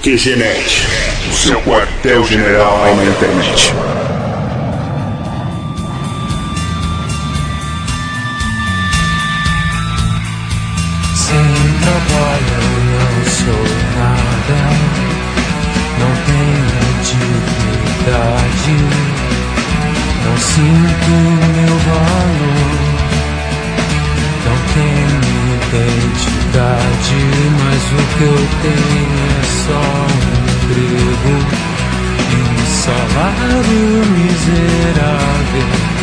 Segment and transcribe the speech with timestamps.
[0.00, 0.86] QGNet,
[1.28, 3.74] o seu quartel-general na internet.
[11.16, 11.48] Sem
[11.82, 13.66] trabalho eu não sou
[13.98, 14.58] nada,
[15.98, 18.76] não tenho dignidade,
[20.24, 21.10] não sinto
[21.56, 22.78] meu valor,
[24.46, 25.18] não tenho
[25.68, 26.27] identidade,
[26.60, 31.34] mas o que eu tenho é só um emprego
[32.30, 35.97] e um salário miserável.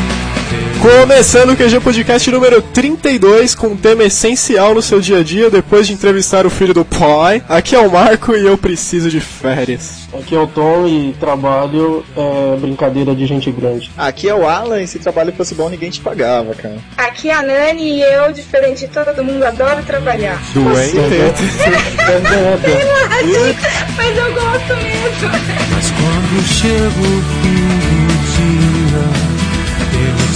[0.82, 5.50] Começando o QG Podcast número 32, com um tema essencial no seu dia a dia,
[5.50, 7.42] depois de entrevistar o filho do pai.
[7.50, 10.06] Aqui é o Marco e eu preciso de férias.
[10.14, 13.90] Aqui é o Tom e trabalho é brincadeira de gente grande.
[13.98, 16.78] Aqui é o Alan e se trabalho fosse bom ninguém te pagava, cara.
[16.98, 20.40] Aqui é a Nani e eu, diferente de todo mundo, adoro trabalhar.
[20.54, 20.96] Doente.
[23.98, 25.30] Mas eu gosto mesmo.
[25.72, 27.45] Mas quando chega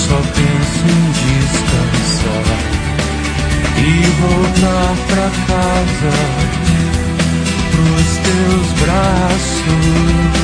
[0.09, 2.57] só penso em descansar
[3.77, 3.89] e
[4.21, 6.13] voltar pra casa,
[7.71, 10.38] pros teus braços.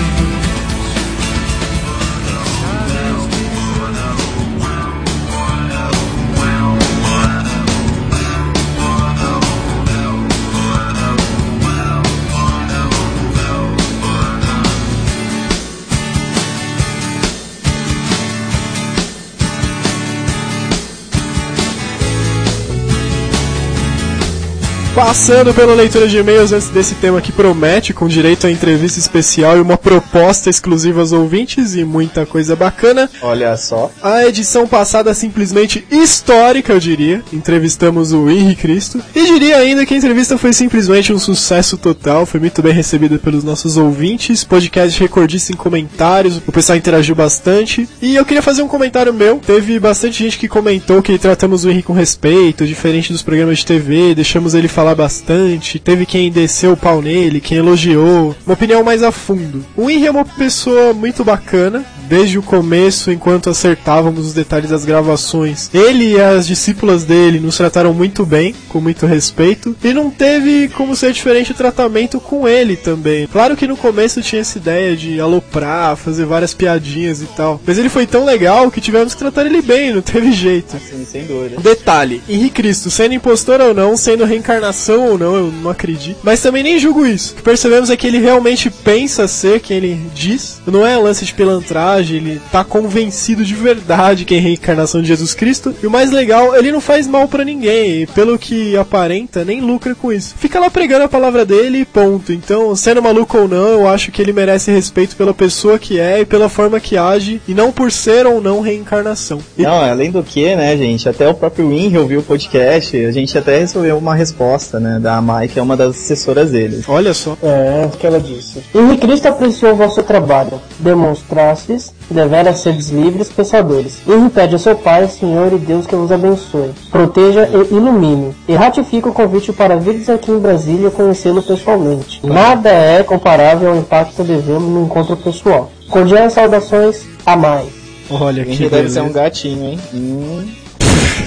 [24.95, 29.57] Passando pela leitura de e-mails antes desse tema que promete, com direito a entrevista especial
[29.57, 33.09] e uma proposta exclusiva aos ouvintes e muita coisa bacana.
[33.21, 33.91] Olha só.
[34.01, 37.21] A edição passada simplesmente histórica, eu diria.
[37.33, 39.01] Entrevistamos o Henri Cristo.
[39.13, 43.19] E diria ainda que a entrevista foi simplesmente um sucesso total, foi muito bem recebida
[43.19, 44.45] pelos nossos ouvintes.
[44.45, 47.87] Podcast recordista em comentários, o pessoal interagiu bastante.
[48.01, 49.41] E eu queria fazer um comentário meu.
[49.45, 53.65] Teve bastante gente que comentou que tratamos o Henri com respeito, diferente dos programas de
[53.65, 55.79] TV, deixamos ele falar bastante.
[55.79, 58.35] Teve quem desceu o pau nele, quem elogiou.
[58.45, 59.65] Uma opinião mais a fundo.
[59.75, 64.85] O Henri é uma pessoa muito bacana, desde o começo, enquanto acertávamos os detalhes das
[64.85, 65.69] gravações.
[65.73, 70.69] Ele e as discípulas dele nos trataram muito bem, com muito respeito, e não teve
[70.69, 73.27] como ser diferente o tratamento com ele também.
[73.27, 77.77] Claro que no começo tinha essa ideia de aloprar, fazer várias piadinhas e tal, mas
[77.77, 80.77] ele foi tão legal que tivemos que tratar ele bem, não teve jeito.
[80.77, 81.61] Sim, sem dúvida.
[81.61, 86.19] Detalhe, Henri Cristo, sendo impostor ou não, sendo reencarnação ou não, eu não acredito.
[86.23, 87.33] Mas também nem julgo isso.
[87.33, 90.61] O que percebemos é que ele realmente pensa ser quem ele diz.
[90.65, 95.07] Não é lance de pilantragem, ele tá convencido de verdade que é a reencarnação de
[95.07, 95.73] Jesus Cristo.
[95.81, 98.01] E o mais legal, ele não faz mal para ninguém.
[98.01, 100.35] E pelo que aparenta, nem lucra com isso.
[100.37, 102.31] Fica lá pregando a palavra dele e ponto.
[102.31, 106.21] Então, sendo maluco ou não, eu acho que ele merece respeito pela pessoa que é
[106.21, 107.41] e pela forma que age.
[107.47, 109.39] E não por ser ou não reencarnação.
[109.57, 113.11] E Não, além do que, né, gente, até o próprio Winry ouviu o podcast, a
[113.11, 116.83] gente até recebeu uma resposta, né, da Mai, que é uma das assessoras dele.
[116.87, 117.37] olha só.
[117.41, 118.63] É, o que ela disse.
[118.73, 120.59] Henri Cristo apreciou o vosso trabalho.
[120.79, 124.01] Demonstrastes deveras seres livres pensadores.
[124.07, 128.35] Henri pede a seu Pai, Senhor e Deus que vos abençoe, proteja e ilumine.
[128.47, 132.25] E ratifica o convite para vires aqui em Brasília conhecê-lo pessoalmente.
[132.25, 135.71] Nada é comparável ao impacto que devemos no encontro pessoal.
[135.89, 137.67] Cordiais saudações a mais.
[138.09, 139.03] Olha que deve ser beleza.
[139.03, 139.79] um gatinho, hein?
[139.93, 140.45] Hum.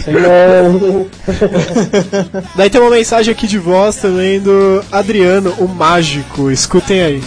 [2.55, 6.51] Daí tem uma mensagem aqui de voz também do Adriano, o mágico.
[6.51, 7.23] Escutem aí.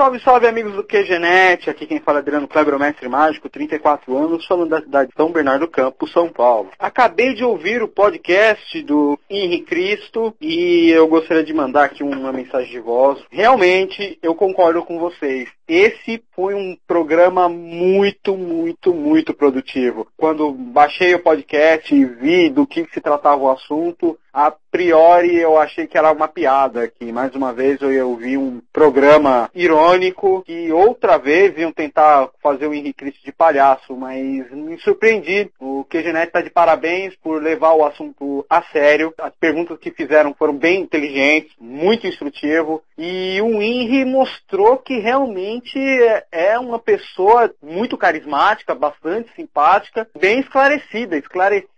[0.00, 4.16] Salve, salve amigos do QGNet, aqui quem fala é Adriano Kleber, o mestre mágico, 34
[4.16, 6.70] anos, falando da cidade de São Bernardo do Campo, São Paulo.
[6.78, 12.32] Acabei de ouvir o podcast do Henri Cristo e eu gostaria de mandar aqui uma
[12.32, 13.22] mensagem de voz.
[13.30, 15.50] Realmente, eu concordo com vocês.
[15.68, 20.06] Esse foi um programa muito, muito, muito produtivo.
[20.16, 25.58] Quando baixei o podcast e vi do que se tratava o assunto, a priori eu
[25.58, 30.42] achei que era uma piada, que mais uma vez eu ia ouvir um programa irônico,
[30.44, 35.50] que outra vez iam tentar fazer o Henrique Cristo de palhaço, mas me surpreendi.
[35.58, 39.12] O QGNet está de parabéns por levar o assunto a sério.
[39.18, 45.78] As perguntas que fizeram foram bem inteligentes, muito instrutivo, e o Henry mostrou que realmente
[46.30, 51.68] é uma pessoa muito carismática, bastante simpática, bem esclarecida, esclarecida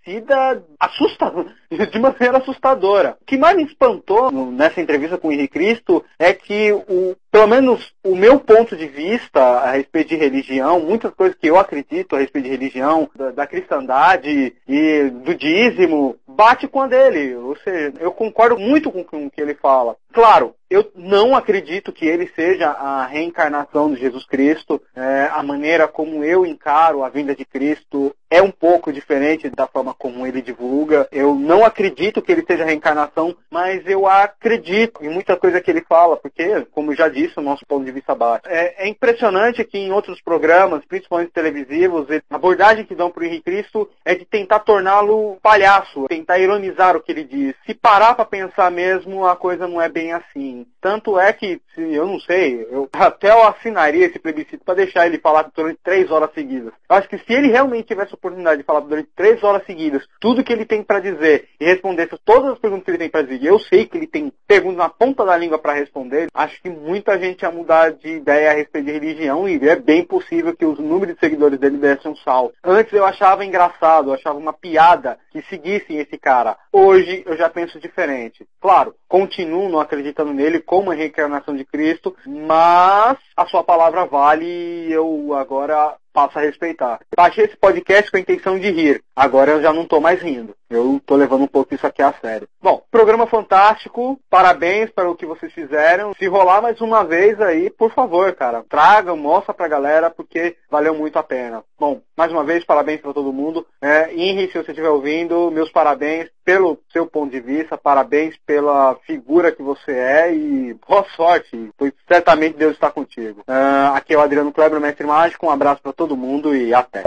[0.79, 1.33] assusta,
[1.91, 3.17] de maneira assustadora.
[3.21, 7.47] O que mais me espantou nessa entrevista com o Henrique Cristo é que o, pelo
[7.47, 12.15] menos o meu ponto de vista a respeito de religião, muitas coisas que eu acredito
[12.15, 17.35] a respeito de religião, da, da cristandade e do dízimo, bate com a dele.
[17.37, 19.97] Ou seja, eu concordo muito com, o que ele fala.
[20.13, 24.81] Claro, eu não acredito que ele seja a reencarnação de Jesus Cristo.
[24.95, 29.67] É, a maneira como eu encaro a vinda de Cristo é um pouco diferente da
[29.67, 31.07] forma como ele divulga.
[31.13, 35.71] Eu não acredito que ele seja a reencarnação, mas eu acredito em muita coisa que
[35.71, 38.49] ele fala, porque, como já disse, o nosso ponto de vista bate.
[38.49, 43.27] É, é impressionante que em outros programas, principalmente televisivos, a abordagem que dão para o
[43.27, 47.55] Henrique Cristo é de tentar torná-lo palhaço, tentar ironizar o que ele diz.
[47.67, 50.67] Se parar para pensar mesmo, a coisa não é bem assim.
[50.81, 55.07] Tanto é que, se, eu não sei, eu até eu assinaria esse plebiscito para deixar
[55.07, 56.73] ele falar durante três horas seguidas.
[56.89, 60.07] Eu acho que se ele realmente tivesse a oportunidade de falar durante três horas seguidas
[60.21, 63.23] tudo que ele tem para dizer e respondesse todas as perguntas que ele tem para
[63.23, 66.71] dizer, eu sei que ele tem perguntas na ponta da língua para responder, acho que
[66.71, 70.65] muita gente ia mudar de ideia a respeito de religião e é bem possível que
[70.65, 72.55] os números de seguidores dele dessem um salto.
[72.63, 76.57] Antes eu achava engraçado, eu achava uma piada que seguissem esse cara.
[76.71, 78.47] Hoje eu já penso diferente.
[78.61, 84.45] Claro, continuo não acreditando nele como a reencarnação de Cristo, mas a sua palavra vale
[84.45, 87.01] e eu agora passo a respeitar.
[87.17, 89.03] Baixei esse podcast com a intenção de rir.
[89.17, 90.55] Agora eu já não estou mais rindo.
[90.69, 92.49] Eu estou levando um pouco isso aqui a sério.
[92.61, 94.19] Bom, programa fantástico.
[94.31, 96.13] Parabéns para o que vocês fizeram.
[96.15, 100.95] Se rolar mais uma vez aí, por favor, cara, traga, mostra pra galera, porque valeu
[100.95, 101.63] muito a pena.
[101.79, 103.67] Bom, mais uma vez, parabéns para todo mundo.
[103.83, 108.97] É, Henry, se você estiver ouvindo, meus parabéns pelo seu ponto de vista, parabéns pela
[109.07, 113.41] figura que você é e boa sorte, pois certamente Deus está contigo.
[113.41, 115.47] Uh, aqui é o Adriano Kleber, mestre mágico.
[115.47, 117.03] Um abraço para todo mundo e até.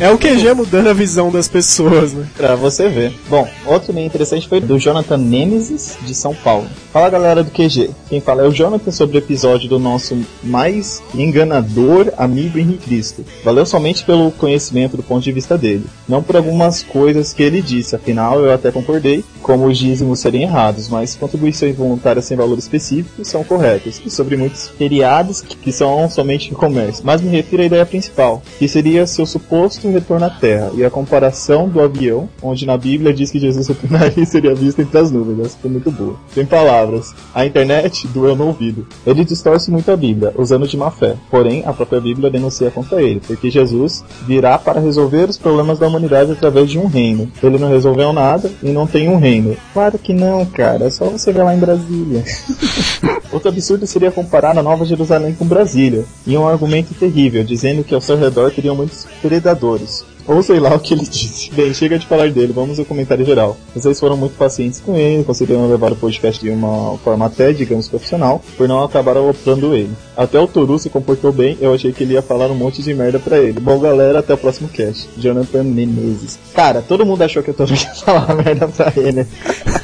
[0.00, 2.26] É o QG mudando a visão das pessoas, né?
[2.34, 3.12] Pra você ver.
[3.28, 6.66] Bom, outro meio interessante foi do Jonathan Nemesis, de São Paulo.
[6.90, 7.90] Fala galera do QG.
[8.08, 13.26] Quem fala é o Jonathan sobre o episódio do nosso mais enganador amigo Henrique Cristo.
[13.44, 17.60] Valeu somente pelo conhecimento do ponto de vista dele, não por algumas coisas que ele
[17.60, 17.94] disse.
[17.94, 23.22] Afinal, eu até concordei, como os dízimos serem errados, mas contribuições voluntárias sem valor específico
[23.22, 24.00] são corretas.
[24.02, 27.04] E sobre muitos feriados que são somente comércio.
[27.04, 30.90] Mas me refiro à ideia principal, que seria seu suposto retorno à Terra, e a
[30.90, 35.10] comparação do avião, onde na Bíblia diz que Jesus retornaria e seria visto entre as
[35.10, 35.46] nuvens.
[35.46, 36.16] Essa foi muito boa.
[36.34, 37.14] Sem palavras.
[37.34, 38.86] A internet doeu no ouvido.
[39.06, 41.16] Ele distorce muito a Bíblia, usando de má fé.
[41.30, 45.86] Porém, a própria Bíblia denuncia contra ele, porque Jesus virá para resolver os problemas da
[45.86, 47.30] humanidade através de um reino.
[47.42, 49.56] Ele não resolveu nada e não tem um reino.
[49.72, 50.84] Claro que não, cara.
[50.84, 52.24] É só você ver lá em Brasília.
[53.32, 57.94] Outro absurdo seria comparar a Nova Jerusalém com Brasília, em um argumento terrível, dizendo que
[57.94, 59.79] ao seu redor teriam muitos predadores.
[60.26, 61.50] Ou sei lá o que ele disse.
[61.54, 63.56] Bem, chega de falar dele, vamos ao comentário geral.
[63.74, 67.88] Vocês foram muito pacientes com ele, conseguiram levar o podcast de uma forma até, digamos,
[67.88, 69.90] profissional, por não acabar aloprando ele.
[70.16, 72.94] Até o Toru se comportou bem, eu achei que ele ia falar um monte de
[72.94, 73.58] merda pra ele.
[73.58, 75.08] Bom, galera, até o próximo cast.
[75.16, 76.38] Jonathan Menezes.
[76.54, 79.26] Cara, todo mundo achou que o Toru ia falar merda pra ele.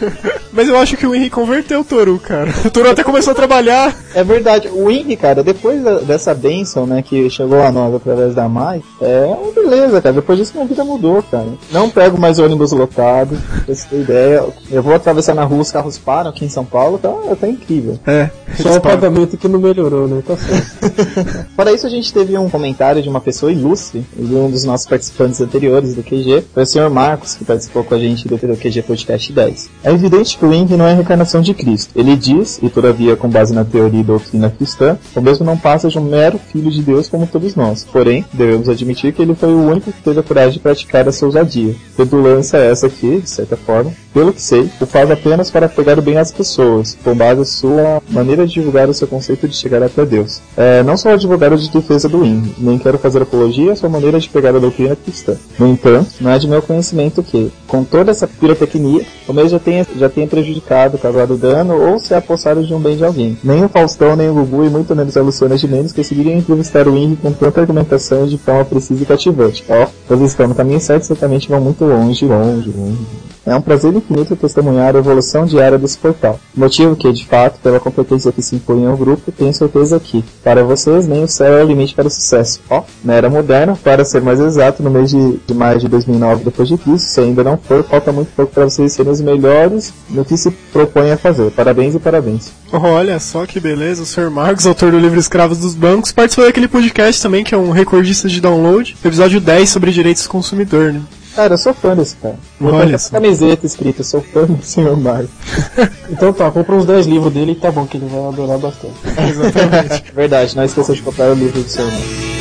[0.52, 2.50] Mas eu acho que o Henry converteu o Toru, cara.
[2.64, 3.94] O Toru até começou a trabalhar.
[4.14, 4.68] É verdade.
[4.68, 8.82] O Henry, cara, depois da, dessa benção, né, que chegou a nós através da Mai,
[9.00, 10.14] é uma beleza, cara.
[10.14, 11.46] Depois disso minha vida mudou, cara.
[11.70, 13.36] Não pego mais ônibus lotado.
[13.68, 14.44] Essa ideia.
[14.70, 17.98] Eu vou atravessar na rua, os carros param aqui em São Paulo, tá, tá incrível.
[18.06, 18.30] É.
[18.56, 20.22] Só o pagamento que não melhorou, né?
[20.26, 21.46] Tá certo.
[21.56, 24.86] Para isso, a gente teve um comentário de uma pessoa ilustre, de um dos nossos
[24.86, 26.90] participantes anteriores do QG, foi o Sr.
[26.90, 29.70] Marcos, que participou com a gente do QG Podcast 10.
[29.86, 31.92] É evidente que o Henry não é a reencarnação de Cristo.
[31.94, 35.88] Ele diz, e todavia com base na teoria e doutrina cristã, o mesmo não passa
[35.88, 37.86] de um mero filho de Deus como todos nós.
[37.92, 41.24] Porém, devemos admitir que ele foi o único que teve a coragem de praticar essa
[41.24, 41.76] ousadia.
[41.96, 46.00] Pedulância é essa que, de certa forma, pelo que sei, o faz apenas para pegar
[46.00, 49.84] bem as pessoas, com base em sua maneira de divulgar o seu conceito de chegar
[49.84, 50.40] até Deus.
[50.56, 54.18] É, não sou advogado de defesa do INRI, nem quero fazer apologia à sua maneira
[54.18, 55.36] de pegar a doutrina cristã.
[55.56, 59.58] No entanto, não é de meu conhecimento que, com toda essa pirotecnia, o mesmo já
[59.84, 63.36] tenha, já tenha prejudicado, causado dano ou se apossado de um bem de alguém.
[63.42, 66.96] Nem o Faustão, nem o Gugu e muito menos a Luciana Gimenez conseguiriam entrevistar o
[66.96, 69.64] INRI com tanta argumentação de forma precisa e cativante.
[69.68, 73.35] Ó, eles estão no caminho certo certamente vão muito longe, longe, longe.
[73.46, 76.40] É um prazer infinito testemunhar a evolução diária desse portal.
[76.52, 80.64] Motivo que, de fato, pela competência que se impõe ao grupo, tenho certeza que, para
[80.64, 82.60] vocês, nem o céu é o limite para o sucesso.
[82.68, 86.44] Ó, na era moderna, para ser mais exato, no mês de, de maio de 2009
[86.44, 89.94] depois de Cristo, se ainda não for, falta muito pouco para vocês serem os melhores
[90.10, 91.52] no que se propõe a fazer.
[91.52, 92.50] Parabéns e parabéns.
[92.72, 94.28] Olha só que beleza, o Sr.
[94.28, 98.28] Marcos, autor do livro Escravos dos Bancos, participou daquele podcast também, que é um recordista
[98.28, 101.00] de download, episódio 10 sobre direitos do consumidor, né?
[101.36, 102.38] Cara, eu sou fã desse cara.
[102.58, 102.94] Eu Olha tenho só.
[102.94, 104.96] essa camiseta escrita, sou fã do Sr.
[104.96, 105.28] Mario.
[106.08, 108.94] Então tá, compra uns 10 livros dele e tá bom, que ele vai adorar bastante.
[109.28, 110.04] Exatamente.
[110.14, 111.82] Verdade, não esqueça de comprar o livro do Sr.
[111.82, 112.36] Mario.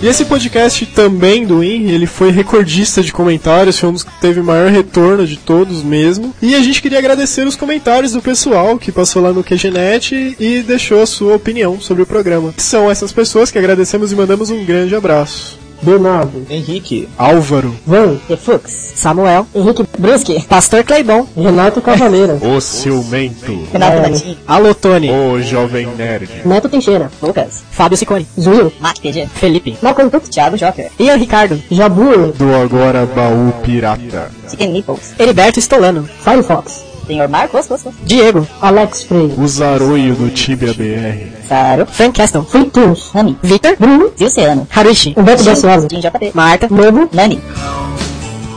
[0.00, 4.20] E esse podcast também do INRI, ele foi recordista de comentários, foi um dos que
[4.20, 6.32] teve maior retorno de todos mesmo.
[6.40, 10.62] E a gente queria agradecer os comentários do pessoal que passou lá no QGNet e
[10.62, 12.54] deixou a sua opinião sobre o programa.
[12.58, 15.65] São essas pessoas que agradecemos e mandamos um grande abraço.
[15.82, 23.66] Bernardo, Henrique, Álvaro, Van, Refux, Samuel, Henrique Brusque, Pastor Cleibon, Renato Cavaleira, O ciumento.
[23.72, 24.00] Renato É.
[24.02, 26.28] Dantin, Alotone, O jovem nerd.
[26.44, 31.58] Neto Teixeira, Lucas, Fábio Sicone, Zuil, Mate PG, Felipe, Malcolm Cook, Thiago Joker, Ian Ricardo,
[31.70, 34.30] Jabur, Do agora baú pirata.
[34.50, 37.68] Chicken Nipples, Heriberto Stolano, Firefox, Senhor Marcos,
[38.04, 41.36] Diego, Alex Freire, O zaroio do Tibia BR.
[41.48, 47.40] Saro, Frank Caston, Fritus, Rami, Victor, Bruno, Zilceano, Harushi, Humberto da JP, Marta, Lobo, Nani,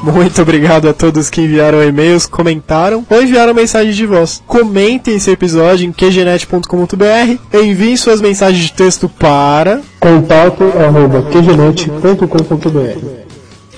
[0.01, 4.41] muito obrigado a todos que enviaram e-mails, comentaram ou enviaram mensagem de voz.
[4.47, 13.28] Comentem esse episódio em qgenet.com.br, enviem suas mensagens de texto para contato arroba qgenet.com.br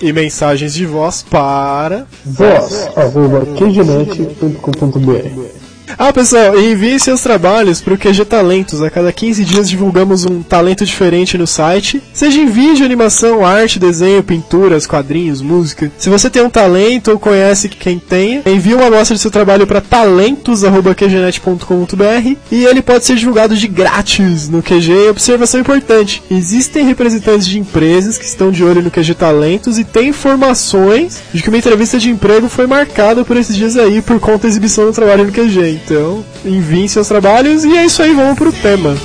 [0.02, 5.61] e mensagens de voz para voz arroba qgenet.com.br
[5.98, 8.82] Ah, pessoal, envie seus trabalhos para o QG Talentos.
[8.82, 13.78] A cada 15 dias divulgamos um talento diferente no site, seja em vídeo, animação, arte,
[13.78, 15.92] desenho, pinturas, quadrinhos, música.
[15.98, 19.68] Se você tem um talento ou conhece quem tenha, envie uma amostra de seu trabalho
[19.68, 24.92] para talentos@qgenet.com.br e ele pode ser divulgado de grátis no QG.
[24.92, 29.84] E observação importante: existem representantes de empresas que estão de olho no QG Talentos e
[29.84, 34.20] têm informações de que uma entrevista de emprego foi marcada por esses dias aí por
[34.20, 35.81] conta da exibição do trabalho no QG.
[35.84, 38.96] Então, enviem seus trabalhos e é isso aí, vamos pro tema.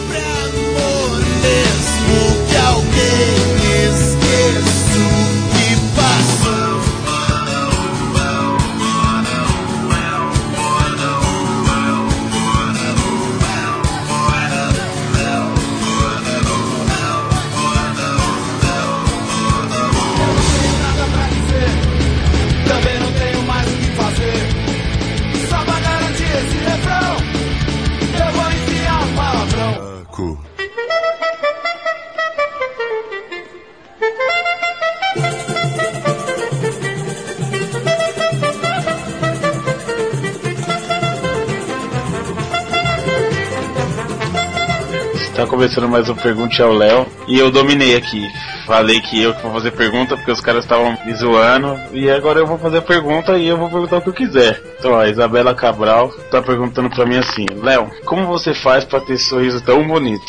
[45.57, 47.07] Começando mais um Pergunte ao Léo.
[47.27, 48.29] E eu dominei aqui.
[48.67, 51.81] Falei que eu que vou fazer pergunta porque os caras estavam me zoando.
[51.93, 54.63] E agora eu vou fazer a pergunta e eu vou perguntar o que eu quiser.
[54.79, 59.17] Então, a Isabela Cabral tá perguntando pra mim assim: Léo, como você faz pra ter
[59.17, 60.27] sorriso tão bonito?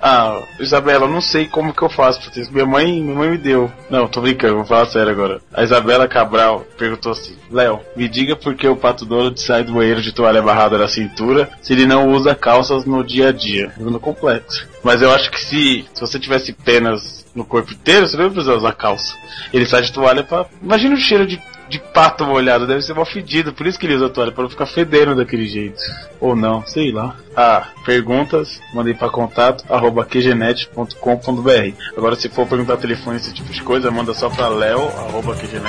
[0.00, 2.50] Ah, Isabela, não sei como que eu faço pra ter.
[2.50, 3.70] Minha mãe, minha mãe me deu.
[3.90, 5.40] Não, tô brincando, vou falar sério agora.
[5.52, 9.72] A Isabela Cabral perguntou assim: Léo, me diga por que o Pato Donald sai do
[9.72, 13.72] banheiro de toalha amarrada na cintura se ele não usa calças no dia a dia?
[13.76, 14.68] Pergunta complexo.
[14.82, 18.30] Mas eu acho que se, se você tivesse penas no corpo inteiro, você não ia
[18.30, 19.14] precisar usar calça.
[19.52, 20.46] Ele sai de toalha pra.
[20.62, 23.94] Imagina o cheiro de, de pato molhado, deve ser mal fedido, por isso que ele
[23.94, 25.78] usa toalha, pra não ficar fedendo daquele jeito.
[26.20, 27.16] Ou não, sei lá.
[27.36, 31.74] Ah, perguntas, mandei pra contato, arroba qgenet.com.br.
[31.96, 35.66] Agora se for perguntar telefone, esse tipo de coisa, manda só pra leo, arroba qgenet.com.br.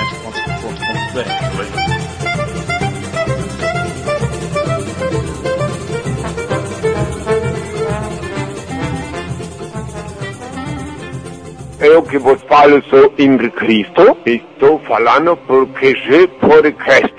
[11.90, 14.18] Eu que vos falo sou Henri Cristo.
[14.26, 17.17] Estou falando por QG Podcast.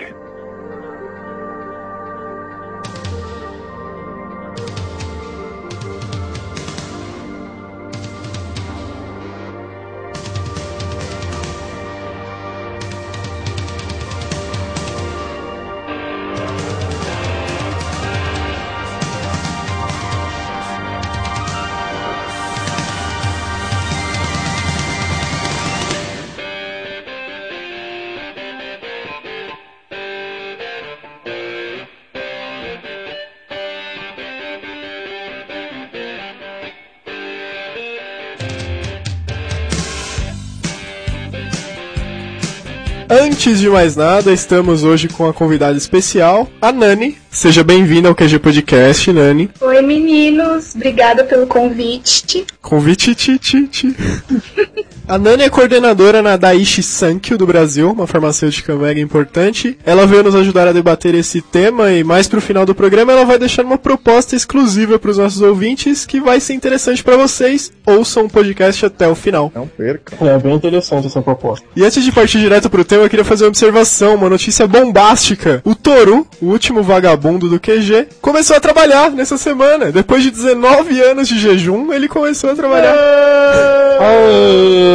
[43.39, 47.17] Antes de mais nada, estamos hoje com a convidada especial, a Nani.
[47.31, 49.49] Seja bem-vinda ao QG Podcast, Nani.
[49.61, 50.75] Oi, meninos.
[50.75, 52.45] Obrigada pelo convite.
[52.61, 53.95] Convite, ti, ti, ti.
[55.09, 59.75] A Nani é coordenadora na Daiichi Sankyo do Brasil, uma farmacêutica mega importante.
[59.83, 63.25] Ela veio nos ajudar a debater esse tema e mais pro final do programa ela
[63.25, 67.71] vai deixar uma proposta exclusiva para os nossos ouvintes que vai ser interessante para vocês.
[67.87, 69.51] Ouçam o podcast até o final.
[69.55, 70.15] Não perca.
[70.23, 71.65] É bem interessante essa proposta.
[71.75, 75.59] E antes de partir direto pro tema, eu queria fazer uma observação, uma notícia bombástica.
[75.65, 79.91] O Toru, o último vagabundo do QG, começou a trabalhar nessa semana.
[79.91, 82.95] Depois de 19 anos de jejum, ele começou a trabalhar.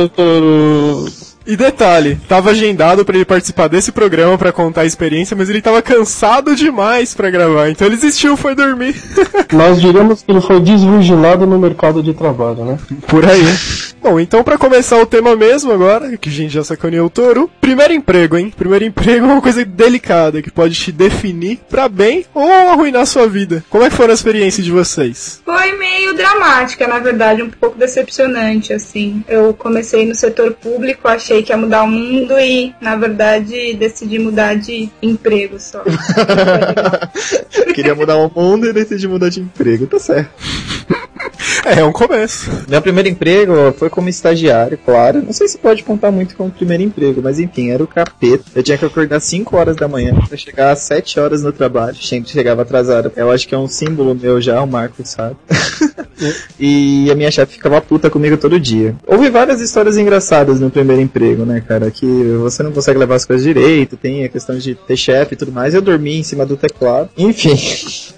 [0.04, 1.23] Aê, Toru.
[1.46, 5.60] E detalhe, tava agendado pra ele participar desse programa pra contar a experiência, mas ele
[5.60, 8.94] tava cansado demais pra gravar, então ele desistiu, foi dormir.
[9.52, 12.78] Nós diríamos que ele foi desvirginado no mercado de trabalho, né?
[13.06, 13.44] Por aí.
[14.02, 17.50] Bom, então pra começar o tema mesmo agora, que a gente já sacaneou o touro,
[17.60, 18.52] primeiro emprego, hein?
[18.54, 23.26] Primeiro emprego é uma coisa delicada, que pode te definir pra bem ou arruinar sua
[23.26, 23.64] vida.
[23.70, 25.42] Como é que foi a experiência de vocês?
[25.44, 29.24] Foi meio dramática, na verdade, um pouco decepcionante, assim.
[29.26, 34.18] Eu comecei no setor público, achei que ia mudar o mundo e, na verdade, decidi
[34.18, 35.82] mudar de emprego só.
[37.74, 40.30] Queria mudar o mundo e decidi mudar de emprego, tá certo.
[41.64, 42.50] É, é um começo.
[42.68, 45.22] Meu primeiro emprego foi como estagiário, claro.
[45.22, 48.44] Não sei se pode contar muito como primeiro emprego, mas enfim, era o capeta.
[48.54, 51.96] Eu tinha que acordar 5 horas da manhã pra chegar às 7 horas no trabalho.
[51.96, 53.12] Sempre chegava atrasado.
[53.16, 55.36] Eu acho que é um símbolo meu já, o Marcos sabe.
[56.58, 58.94] e a minha chefe ficava puta comigo todo dia.
[59.06, 61.90] Houve várias histórias engraçadas no primeiro emprego, né, cara?
[61.90, 62.06] Que
[62.40, 65.52] você não consegue levar as coisas direito, tem a questão de ter chefe e tudo
[65.52, 65.74] mais.
[65.74, 67.10] Eu dormi em cima do teclado.
[67.16, 67.56] Enfim,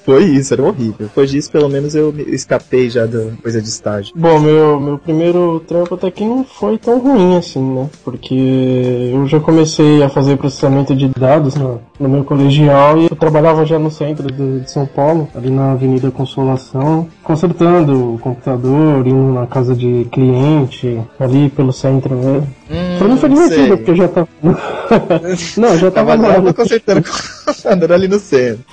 [0.06, 0.94] foi isso, era horrível.
[1.00, 4.12] Depois disso, pelo menos eu escapei já da coisa de estágio.
[4.16, 7.90] Bom, meu, meu primeiro trampo até que não foi tão ruim assim, né?
[8.04, 13.16] Porque eu já comecei a fazer processamento de dados no, no meu colegial e eu
[13.16, 19.04] trabalhava já no centro de, de São Paulo, ali na Avenida Consolação, consertando o computador,
[19.04, 22.46] indo na casa de cliente, ali pelo centro mesmo.
[22.70, 24.28] Hum, Pra mim foi divertido, porque eu já tava.
[25.56, 27.02] não, já tava, Tava lá consertando
[27.44, 28.64] computador ali no centro.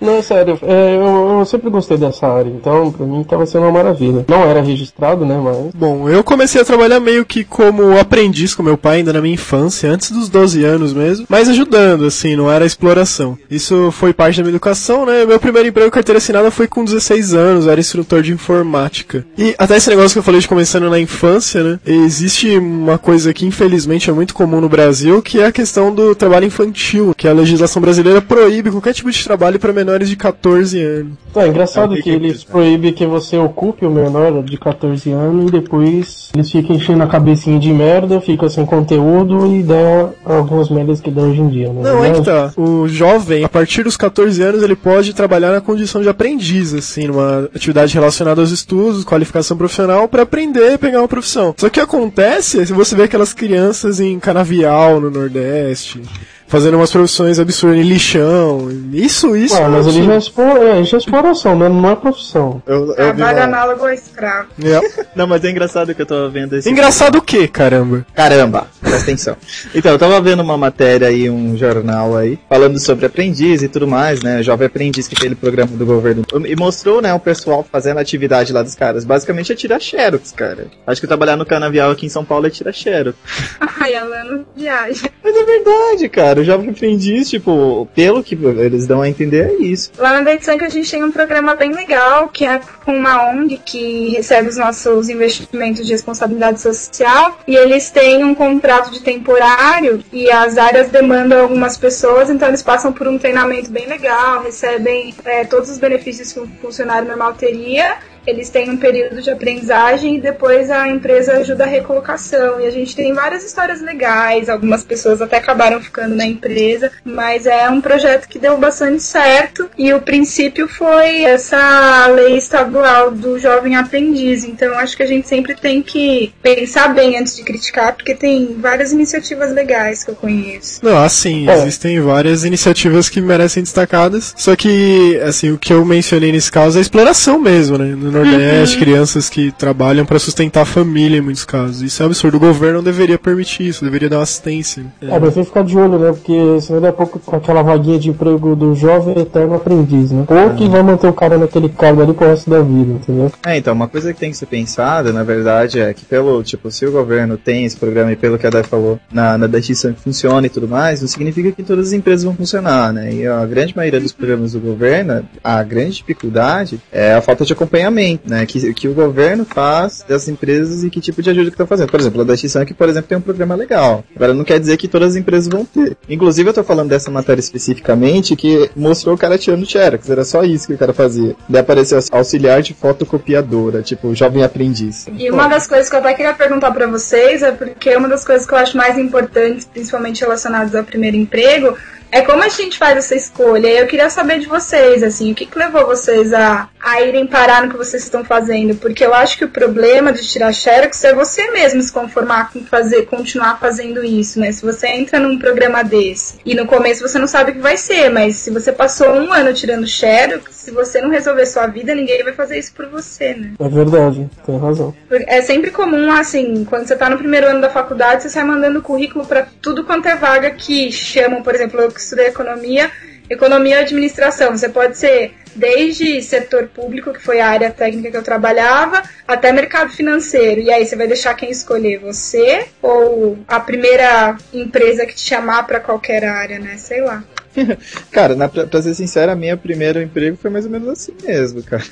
[0.00, 3.72] Não, sério, é, eu, eu sempre gostei dessa área, então pra mim tava sendo uma
[3.72, 4.24] maravilha.
[4.28, 5.72] Não era registrado, né, mas.
[5.74, 9.34] Bom, eu comecei a trabalhar meio que como aprendiz com meu pai ainda na minha
[9.34, 13.38] infância, antes dos 12 anos mesmo, mas ajudando, assim, não era exploração.
[13.50, 15.24] Isso foi parte da minha educação, né?
[15.24, 19.24] Meu primeiro emprego carteira assinada foi com 16 anos, era instrutor de informática.
[19.36, 21.80] E até esse negócio que eu falei de começando na infância, né?
[21.86, 26.14] Existe uma coisa que infelizmente é muito comum no Brasil, que é a questão do
[26.14, 30.67] trabalho infantil, que a legislação brasileira proíbe qualquer tipo de trabalho para menores de 14
[30.76, 31.12] anos.
[31.32, 35.10] Tá, é engraçado É, que que eles proíbem que você ocupe o menor de 14
[35.12, 40.10] anos e depois eles ficam enchendo a cabecinha de merda, fica sem conteúdo e dá
[40.24, 41.82] algumas merdas que dá hoje em dia, né?
[41.82, 42.52] Não, é que tá.
[42.56, 47.06] O jovem, a partir dos 14 anos, ele pode trabalhar na condição de aprendiz, assim,
[47.06, 51.54] numa atividade relacionada aos estudos, qualificação profissional, pra aprender e pegar uma profissão.
[51.56, 56.02] Só que o que acontece é se você vê aquelas crianças em canavial no Nordeste,
[56.48, 58.68] fazendo umas profissões absurdas em lixão.
[58.92, 59.54] Isso, isso.
[59.56, 61.68] Ah, mas ele já é, expo- é, já é exploração, né?
[61.68, 62.62] Não é profissão.
[62.66, 63.44] Eu, eu Trabalho uma...
[63.44, 64.48] análogo ao escravo.
[64.62, 65.06] é.
[65.14, 66.68] Não, mas é engraçado que eu tava vendo esse.
[66.70, 68.06] Engraçado o que, caramba?
[68.14, 69.36] Caramba, presta atenção.
[69.74, 73.86] Então, eu tava vendo uma matéria aí, um jornal aí, falando sobre aprendiz e tudo
[73.86, 74.42] mais, né?
[74.42, 76.24] Jovem Aprendiz, que é aquele programa do governo.
[76.46, 79.04] E mostrou, né, o pessoal fazendo a atividade lá dos caras.
[79.04, 80.66] Basicamente é tirar xerox, cara.
[80.86, 83.16] Acho que trabalhar no canavial aqui em São Paulo é tirar xerox.
[83.80, 85.10] Ai, Alana, viagem.
[85.22, 86.37] Mas é verdade, cara.
[86.38, 89.90] O Jovem Aprendiz, tipo, pelo que eles dão a entender, é isso.
[89.98, 93.28] Lá na Date Sank a gente tem um programa bem legal, que é com uma
[93.28, 97.38] ONG que recebe os nossos investimentos de responsabilidade social.
[97.46, 102.62] E eles têm um contrato de temporário e as áreas demandam algumas pessoas, então eles
[102.62, 107.34] passam por um treinamento bem legal, recebem é, todos os benefícios que um funcionário normal
[107.34, 107.96] teria.
[108.26, 112.60] Eles têm um período de aprendizagem e depois a empresa ajuda a recolocação.
[112.60, 117.46] E a gente tem várias histórias legais, algumas pessoas até acabaram ficando na empresa, mas
[117.46, 119.68] é um projeto que deu bastante certo.
[119.76, 124.44] E o princípio foi essa lei estadual do jovem aprendiz.
[124.44, 128.56] Então acho que a gente sempre tem que pensar bem antes de criticar, porque tem
[128.58, 130.84] várias iniciativas legais que eu conheço.
[130.84, 131.56] Não, assim, É.
[131.58, 134.34] existem várias iniciativas que merecem destacadas.
[134.36, 137.94] Só que, assim, o que eu mencionei nesse caso é a exploração mesmo, né?
[138.08, 141.82] No Nordeste, crianças que trabalham pra sustentar a família em muitos casos.
[141.82, 142.38] Isso é um absurdo.
[142.38, 144.84] O governo não deveria permitir isso, deveria dar uma assistência.
[145.02, 146.12] É, mas tem que ficar de olho, né?
[146.12, 150.24] Porque senão daqui a pouco com aquela vaguinha de emprego do jovem eterno aprendiz, né?
[150.26, 153.30] Ou que vai manter o cara naquele cargo ali pro resto da vida, entendeu?
[153.44, 156.70] É, então, uma coisa que tem que ser pensada, na verdade, é que pelo, tipo,
[156.70, 159.94] se o governo tem esse programa e pelo que a Dai falou, na, na justiça
[160.02, 163.12] funciona e tudo mais, não significa que todas as empresas vão funcionar, né?
[163.12, 167.52] E a grande maioria dos programas do governo, a grande dificuldade é a falta de
[167.52, 168.46] acompanhamento né?
[168.46, 171.90] Que, que o governo faz das empresas e que tipo de ajuda que tá fazendo.
[171.90, 174.04] Por exemplo, a da X-Sank, por exemplo, tem um programa legal.
[174.14, 175.96] Agora, não quer dizer que todas as empresas vão ter.
[176.08, 180.08] Inclusive, eu tô falando dessa matéria especificamente que mostrou o cara tirando xerox.
[180.08, 181.34] Era só isso que o cara fazia.
[181.48, 185.06] Daí apareceu auxiliar de fotocopiadora, tipo, jovem aprendiz.
[185.16, 188.24] E uma das coisas que eu até queria perguntar pra vocês é porque uma das
[188.24, 191.76] coisas que eu acho mais importantes, principalmente relacionadas ao primeiro emprego,
[192.10, 193.68] é como a gente faz essa escolha.
[193.68, 197.26] E eu queria saber de vocês, assim, o que, que levou vocês a, a irem
[197.26, 198.74] parar no que vocês estão fazendo?
[198.76, 202.64] Porque eu acho que o problema de tirar xerox é você mesmo se conformar com
[202.64, 204.52] fazer, continuar fazendo isso, né?
[204.52, 207.76] Se você entra num programa desse e no começo você não sabe o que vai
[207.76, 211.94] ser, mas se você passou um ano tirando xerox, se você não resolver sua vida,
[211.94, 213.52] ninguém vai fazer isso por você, né?
[213.58, 214.94] É verdade, tem razão.
[215.10, 218.82] É sempre comum, assim, quando você tá no primeiro ano da faculdade, você sai mandando
[218.82, 222.90] currículo pra tudo quanto é vaga que chamam, por exemplo, eu que economia,
[223.28, 224.56] economia e administração.
[224.56, 229.52] Você pode ser desde setor público, que foi a área técnica que eu trabalhava, até
[229.52, 230.60] mercado financeiro.
[230.60, 231.98] E aí você vai deixar quem escolher?
[231.98, 236.76] Você ou a primeira empresa que te chamar pra qualquer área, né?
[236.76, 237.24] Sei lá.
[238.10, 241.12] cara, na, pra, pra ser sincero, a minha primeiro emprego foi mais ou menos assim
[241.24, 241.82] mesmo, cara.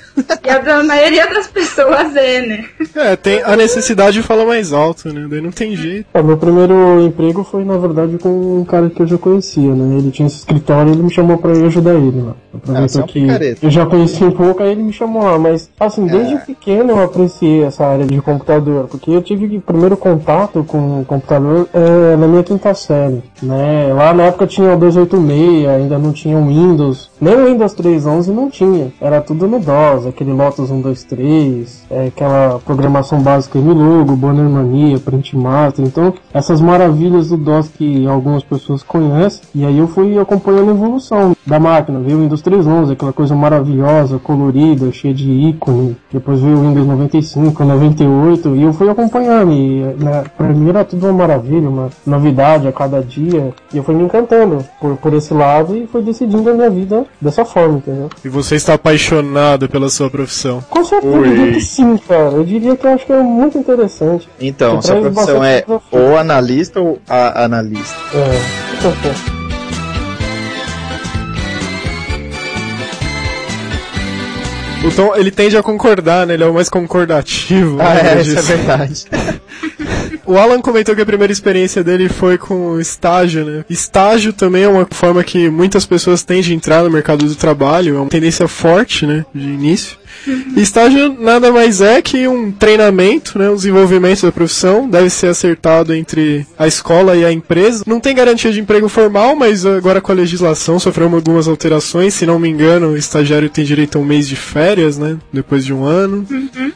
[0.45, 2.65] E a da maioria das pessoas é, né?
[2.95, 5.27] É, tem a necessidade de falar mais alto, né?
[5.29, 6.07] Daí não tem jeito.
[6.13, 9.97] O meu primeiro emprego foi, na verdade, com um cara que eu já conhecia, né?
[9.97, 12.35] Ele tinha esse escritório e ele me chamou pra ir ajudar ele lá.
[12.69, 15.23] Ah, você é Aproveitou um que eu já conheci um pouco, aí ele me chamou
[15.23, 15.37] lá.
[15.37, 16.37] Mas, assim, desde É.
[16.37, 21.05] pequeno eu apreciei essa área de computador, porque eu tive o primeiro contato com o
[21.05, 23.93] computador é, na minha quinta série, né?
[23.93, 27.09] Lá na época tinha o 286, ainda não tinha o Windows.
[27.19, 28.91] Nem o Windows 3.11 não tinha.
[28.99, 34.99] Era tudo no DOS, aquele Lotus 123, é, aquela programação básica em logo, Banner Mania,
[34.99, 35.85] Print Master.
[35.85, 39.41] Então, essas maravilhas do DOS que algumas pessoas conhecem.
[39.55, 41.99] E aí eu fui acompanhando a evolução da máquina.
[41.99, 45.95] Veio o Windows 3.11, aquela coisa maravilhosa, colorida, cheia de ícone.
[46.11, 49.51] Depois veio o Windows 95, 98, e eu fui acompanhando.
[49.53, 53.53] E né, pra mim era tudo uma maravilha, uma novidade a cada dia.
[53.73, 57.05] E eu fui me encantando por, por esse lado e fui decidindo a minha vida
[57.21, 58.09] dessa forma, entendeu?
[58.23, 60.63] E você está apaixonado pela sua profissão.
[60.69, 62.31] Com certeza, eu diria que sim, cara.
[62.31, 64.27] Eu diria que eu acho que é muito interessante.
[64.39, 67.95] Então, sua profissão é ou analista ou a analista.
[68.13, 69.37] É, muito bom.
[74.87, 76.35] O Tom, ele tende a concordar, né?
[76.35, 77.77] Ele é o mais concordativo.
[77.81, 79.05] Ah, né, é, isso é verdade.
[80.27, 83.63] O Alan comentou que a primeira experiência dele foi com estágio, né?
[83.69, 87.95] Estágio também é uma forma que muitas pessoas têm de entrar no mercado do trabalho,
[87.95, 89.25] é uma tendência forte, né?
[89.33, 89.97] De início.
[90.25, 95.27] E estágio nada mais é que um treinamento, né, um desenvolvimento da profissão, deve ser
[95.27, 97.83] acertado entre a escola e a empresa.
[97.85, 102.13] Não tem garantia de emprego formal, mas agora com a legislação sofreu algumas alterações.
[102.13, 105.65] Se não me engano, o estagiário tem direito a um mês de férias, né, depois
[105.65, 106.25] de um ano.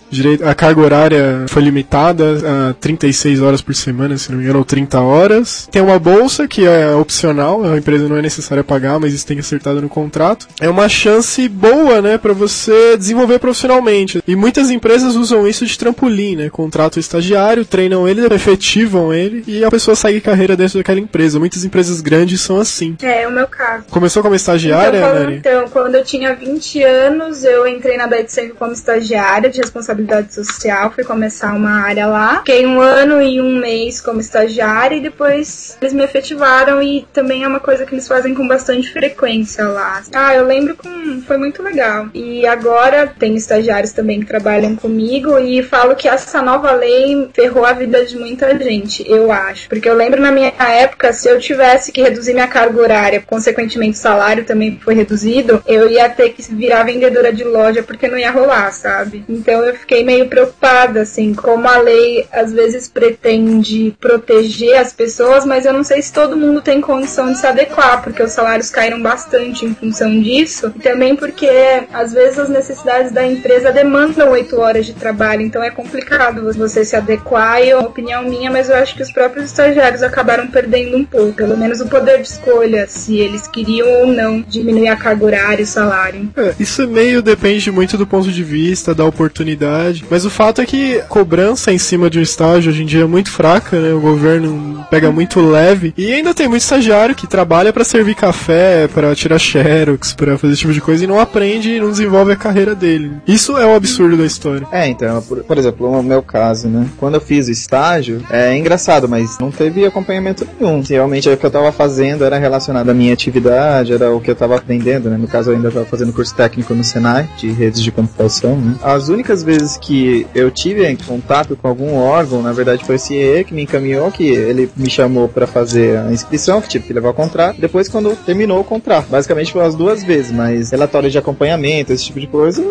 [0.09, 4.59] Direito, a carga horária foi limitada a 36 horas por semana, se não me engano,
[4.59, 5.67] ou 30 horas.
[5.71, 9.37] Tem uma bolsa que é opcional, a empresa não é necessária pagar, mas isso tem
[9.37, 10.47] que ser acertado no contrato.
[10.59, 14.23] É uma chance boa, né, para você desenvolver profissionalmente.
[14.27, 16.49] E muitas empresas usam isso de trampolim, né?
[16.49, 21.39] Contratam o estagiário, treinam ele, efetivam ele e a pessoa segue carreira dentro daquela empresa.
[21.39, 22.95] Muitas empresas grandes são assim.
[23.01, 23.85] É, o meu caso.
[23.89, 25.35] Começou como estagiária, então, quando, Nani?
[25.37, 30.91] então, quando eu tinha 20 anos, eu entrei na Betsenco como estagiária de responsabilidade social,
[30.91, 32.37] fui começar uma área lá.
[32.37, 37.43] Fiquei um ano e um mês como estagiária e depois eles me efetivaram e também
[37.43, 40.01] é uma coisa que eles fazem com bastante frequência lá.
[40.13, 41.21] Ah, eu lembro com...
[41.21, 42.07] foi muito legal.
[42.13, 47.63] E agora tem estagiários também que trabalham comigo e falo que essa nova lei ferrou
[47.63, 49.69] a vida de muita gente, eu acho.
[49.69, 53.95] Porque eu lembro na minha época, se eu tivesse que reduzir minha carga horária, consequentemente
[53.95, 58.17] o salário também foi reduzido, eu ia ter que virar vendedora de loja porque não
[58.17, 59.23] ia rolar, sabe?
[59.29, 65.45] Então eu fiquei meio preocupada, assim, como a lei às vezes pretende proteger as pessoas,
[65.45, 68.71] mas eu não sei se todo mundo tem condição de se adequar, porque os salários
[68.71, 71.47] caíram bastante em função disso, e também porque
[71.93, 76.83] às vezes as necessidades da empresa demandam oito horas de trabalho, então é complicado você
[76.85, 80.47] se adequar, e é uma opinião minha, mas eu acho que os próprios estagiários acabaram
[80.47, 84.89] perdendo um pouco, pelo menos o poder de escolha, se eles queriam ou não diminuir
[84.89, 86.29] a carga horária e o salário.
[86.35, 90.05] É, isso meio depende muito do ponto de vista, da oportunidade.
[90.09, 93.05] Mas o fato é que cobrança em cima de um estágio hoje em dia é
[93.07, 93.93] muito fraca, né?
[93.93, 95.93] O governo pega muito leve.
[95.97, 100.53] E ainda tem muito estagiário que trabalha pra servir café, pra tirar xerox, pra fazer
[100.53, 102.90] esse tipo de coisa e não aprende e não desenvolve a carreira dele.
[103.27, 104.67] Isso é o absurdo da história.
[104.71, 106.87] É, então, por, por exemplo, no meu caso, né?
[106.97, 110.81] Quando eu fiz o estágio, é engraçado, mas não teve acompanhamento nenhum.
[110.81, 114.35] Realmente o que eu tava fazendo era relacionado à minha atividade, era o que eu
[114.35, 115.17] tava aprendendo, né?
[115.17, 118.75] No caso, eu ainda tava fazendo curso técnico no Senai, de redes de computação, né?
[118.83, 123.43] As únicas vezes que eu tive contato com algum órgão, na verdade, foi o CIE
[123.45, 127.09] que me encaminhou, que ele me chamou pra fazer a inscrição, que tive que levar
[127.09, 127.59] o contrato.
[127.59, 132.05] Depois, quando terminou o contrato, basicamente foi as duas vezes, mas relatório de acompanhamento, esse
[132.05, 132.63] tipo de coisa,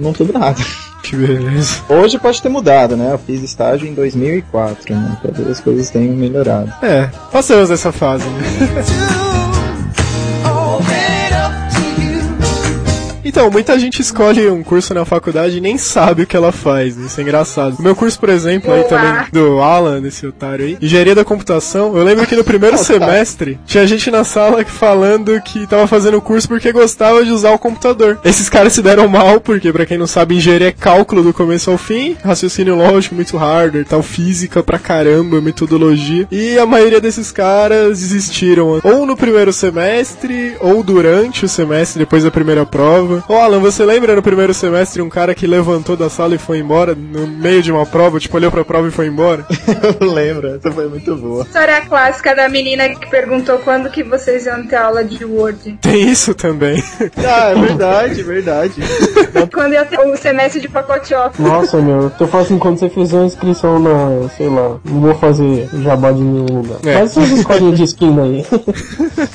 [0.00, 0.60] não tudo nada.
[1.02, 1.82] Que beleza.
[1.88, 3.12] Hoje pode ter mudado, né?
[3.12, 5.18] Eu fiz estágio em 2004, né?
[5.20, 6.72] Talvez as coisas tenham melhorado.
[6.80, 8.40] É, passamos dessa fase, né?
[13.32, 16.98] Então, muita gente escolhe um curso na faculdade e nem sabe o que ela faz.
[16.98, 17.78] Isso é engraçado.
[17.78, 21.96] O meu curso, por exemplo, aí também, do Alan, desse otário aí, engenharia da computação,
[21.96, 26.20] eu lembro que no primeiro semestre tinha gente na sala falando que tava fazendo o
[26.20, 28.20] curso porque gostava de usar o computador.
[28.22, 31.70] Esses caras se deram mal, porque pra quem não sabe, engenharia é cálculo do começo
[31.70, 36.28] ao fim, raciocínio lógico, muito hardware, tal, física pra caramba, metodologia.
[36.30, 42.24] E a maioria desses caras desistiram ou no primeiro semestre, ou durante o semestre, depois
[42.24, 43.21] da primeira prova.
[43.28, 46.58] Ô Alan, você lembra no primeiro semestre um cara que levantou da sala e foi
[46.58, 49.46] embora no meio de uma prova, tipo, olhou pra prova e foi embora?
[50.00, 51.44] eu lembro, essa foi muito boa.
[51.44, 55.78] História clássica da menina que perguntou quando que vocês iam ter aula de Word.
[55.80, 56.82] Tem isso também.
[57.24, 58.74] Ah, é verdade, verdade.
[59.52, 61.40] Quando ia ter o semestre de pacote off.
[61.40, 65.14] Nossa, meu, eu falo assim, quando você fizer uma inscrição na, sei lá, não vou
[65.14, 66.78] fazer jabá de nenhum lugar.
[66.84, 66.94] É.
[66.94, 68.44] Faz essas escolinhas de esquina aí.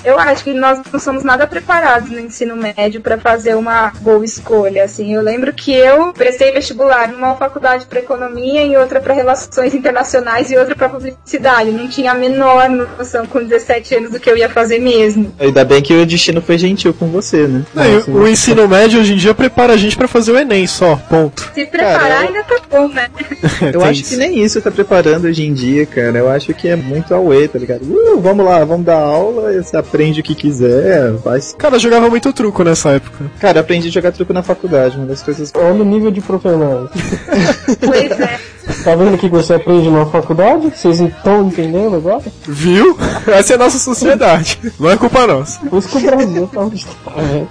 [0.03, 4.23] Eu acho que nós não somos nada preparados no ensino médio pra fazer uma boa
[4.23, 5.13] escolha, assim.
[5.13, 10.51] Eu lembro que eu prestei vestibular numa faculdade para economia e outra para relações internacionais
[10.51, 11.71] e outra para publicidade.
[11.71, 15.33] Não tinha a menor noção com 17 anos do que eu ia fazer mesmo.
[15.39, 17.63] Ainda bem que o destino foi gentil com você, né?
[17.73, 20.37] Não, e o, o ensino médio hoje em dia prepara a gente pra fazer o
[20.39, 21.49] Enem só, ponto.
[21.53, 23.07] Se preparar Cara, eu- ainda tá bom, né?
[23.73, 24.09] Eu acho isso.
[24.11, 26.17] que nem isso tá preparando hoje em dia, cara.
[26.17, 27.81] Eu acho que é muito away, tá ligado?
[27.83, 31.39] Uh, vamos lá, vamos dar aula, você aprende o que quiser, vai.
[31.57, 33.25] Cara, jogava muito truco nessa época.
[33.39, 35.51] Cara, aprendi a jogar truco na faculdade, uma das coisas.
[35.53, 36.89] Olha o nível de profissional.
[37.85, 38.39] Pois é.
[38.83, 40.71] Tá vendo o que você aprende na faculdade?
[40.75, 42.23] Vocês estão entendendo agora?
[42.45, 42.97] Viu?
[43.27, 44.59] Essa é a nossa sociedade.
[44.79, 45.59] Não é culpa nossa.
[45.59, 47.47] Por isso que o Brasil tá onde está, né?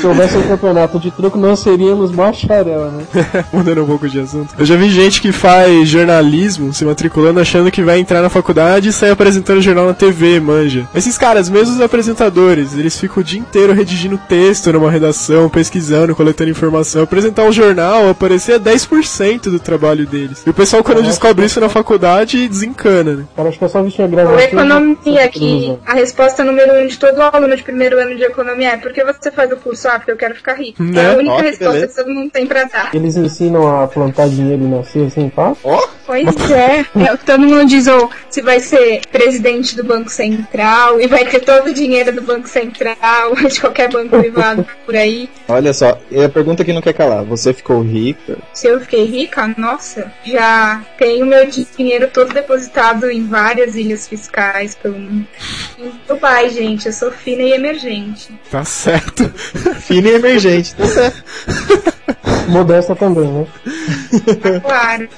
[0.00, 3.04] Se houvesse um campeonato de truco, nós seríamos bacharel, né?
[3.52, 4.54] Mudando um pouco de assunto.
[4.56, 8.88] Eu já vi gente que faz jornalismo se matriculando achando que vai entrar na faculdade
[8.88, 10.86] e sair apresentando jornal na TV, manja.
[10.94, 16.14] Esses caras, mesmo os apresentadores, eles ficam o dia inteiro redigindo texto numa redação, pesquisando,
[16.14, 17.02] coletando informação.
[17.02, 20.42] Apresentar um jornal aparecer 10% do trabalho deles.
[20.46, 23.24] E o pessoal, quando descobre isso na faculdade, desencana, né?
[23.34, 24.38] Cara, acho que é só vestir a gravação.
[24.40, 28.76] economia, que a resposta número um de todo aluno de primeiro ano de economia é
[28.76, 29.87] por que você faz o curso?
[29.88, 30.82] Ah, porque eu quero ficar rico.
[30.82, 31.02] Né?
[31.02, 31.88] É a única Ó, que resposta beleza.
[31.88, 32.94] que todo mundo tem pra dar.
[32.94, 35.78] Eles ensinam a plantar dinheiro e nascer assim, fácil?
[36.06, 36.86] Pois é.
[36.96, 37.16] é.
[37.16, 41.68] Todo mundo diz, ou se vai ser presidente do Banco Central e vai ter todo
[41.68, 45.28] o dinheiro do Banco Central, de qualquer banco privado por aí.
[45.46, 48.38] Olha só, e a pergunta que não quer calar: você ficou rica?
[48.54, 54.74] Se eu fiquei rica, nossa, já tenho meu dinheiro todo depositado em várias ilhas fiscais
[54.74, 55.26] pelo mundo.
[55.78, 58.32] Em Dubai, gente, eu sou fina e emergente.
[58.50, 59.30] Tá certo.
[59.80, 61.24] Fina e emergente, tá certo.
[62.48, 63.46] Modesta também, né?
[64.62, 65.08] Claro.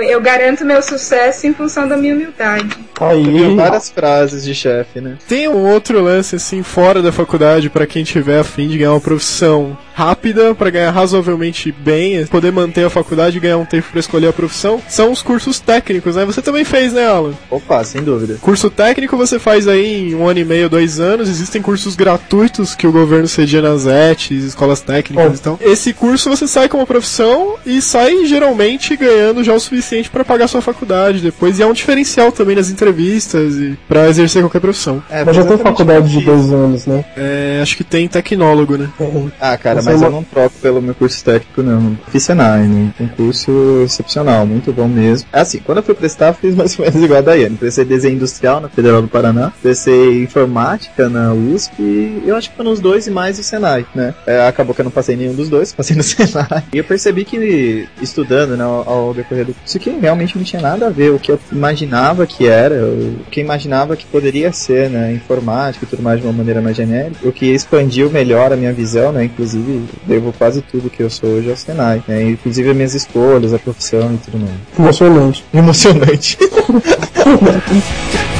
[0.00, 2.68] Eu garanto meu sucesso em função da minha humildade.
[2.98, 5.16] Tem Aí, várias frases de chefe, né?
[5.28, 8.92] Tem um outro lance assim fora da faculdade pra quem tiver a fim de ganhar
[8.92, 13.88] uma profissão rápida pra ganhar razoavelmente bem, poder manter a faculdade e ganhar um tempo
[13.90, 16.24] pra escolher a profissão, são os cursos técnicos, né?
[16.24, 17.32] Você também fez, né, Alan?
[17.50, 18.36] Opa, sem dúvida.
[18.40, 21.28] Curso técnico você faz aí em um ano e meio, dois anos.
[21.28, 25.34] Existem cursos gratuitos que o governo cedia nas ETs, escolas técnicas Bom.
[25.34, 25.58] e tal.
[25.60, 30.24] Esse curso você sai com uma profissão e sai geralmente ganhando já o suficiente pra
[30.24, 31.58] pagar sua faculdade depois.
[31.58, 35.00] E é um diferencial também nas entrevistas e para exercer qualquer profissão.
[35.08, 37.04] É, mas já tem faculdade de dois anos, né?
[37.16, 38.88] É, acho que tem tecnólogo, né?
[39.40, 41.96] Ah, cara, mas é eu não troco pelo meu curso técnico, não.
[42.08, 42.92] Fiz Senai, né?
[43.00, 45.28] Um curso excepcional, muito bom mesmo.
[45.32, 47.56] É assim, quando eu fui prestar, fiz mais ou menos igual a Daiane.
[47.56, 52.56] Prestei desenho industrial na Federal do Paraná, prestei informática na USP, e eu acho que
[52.56, 54.14] foi nos dois e mais o Senai, né?
[54.26, 56.47] É, acabou que eu não passei nenhum dos dois, passei no Senai.
[56.72, 60.60] E eu percebi que, estudando, né, ao, ao decorrer do curso, que realmente não tinha
[60.60, 61.10] nada a ver.
[61.10, 65.12] O que eu imaginava que era, o que eu imaginava que poderia ser, né?
[65.12, 67.26] Informática e tudo mais de uma maneira mais genérica.
[67.26, 69.24] O que expandiu melhor a minha visão, né?
[69.24, 72.22] Inclusive, devo quase tudo que eu sou hoje ao Senai, né?
[72.22, 74.54] Inclusive as minhas escolhas, a profissão e tudo mais.
[74.78, 75.44] Emocionante.
[75.52, 76.38] Emocionante.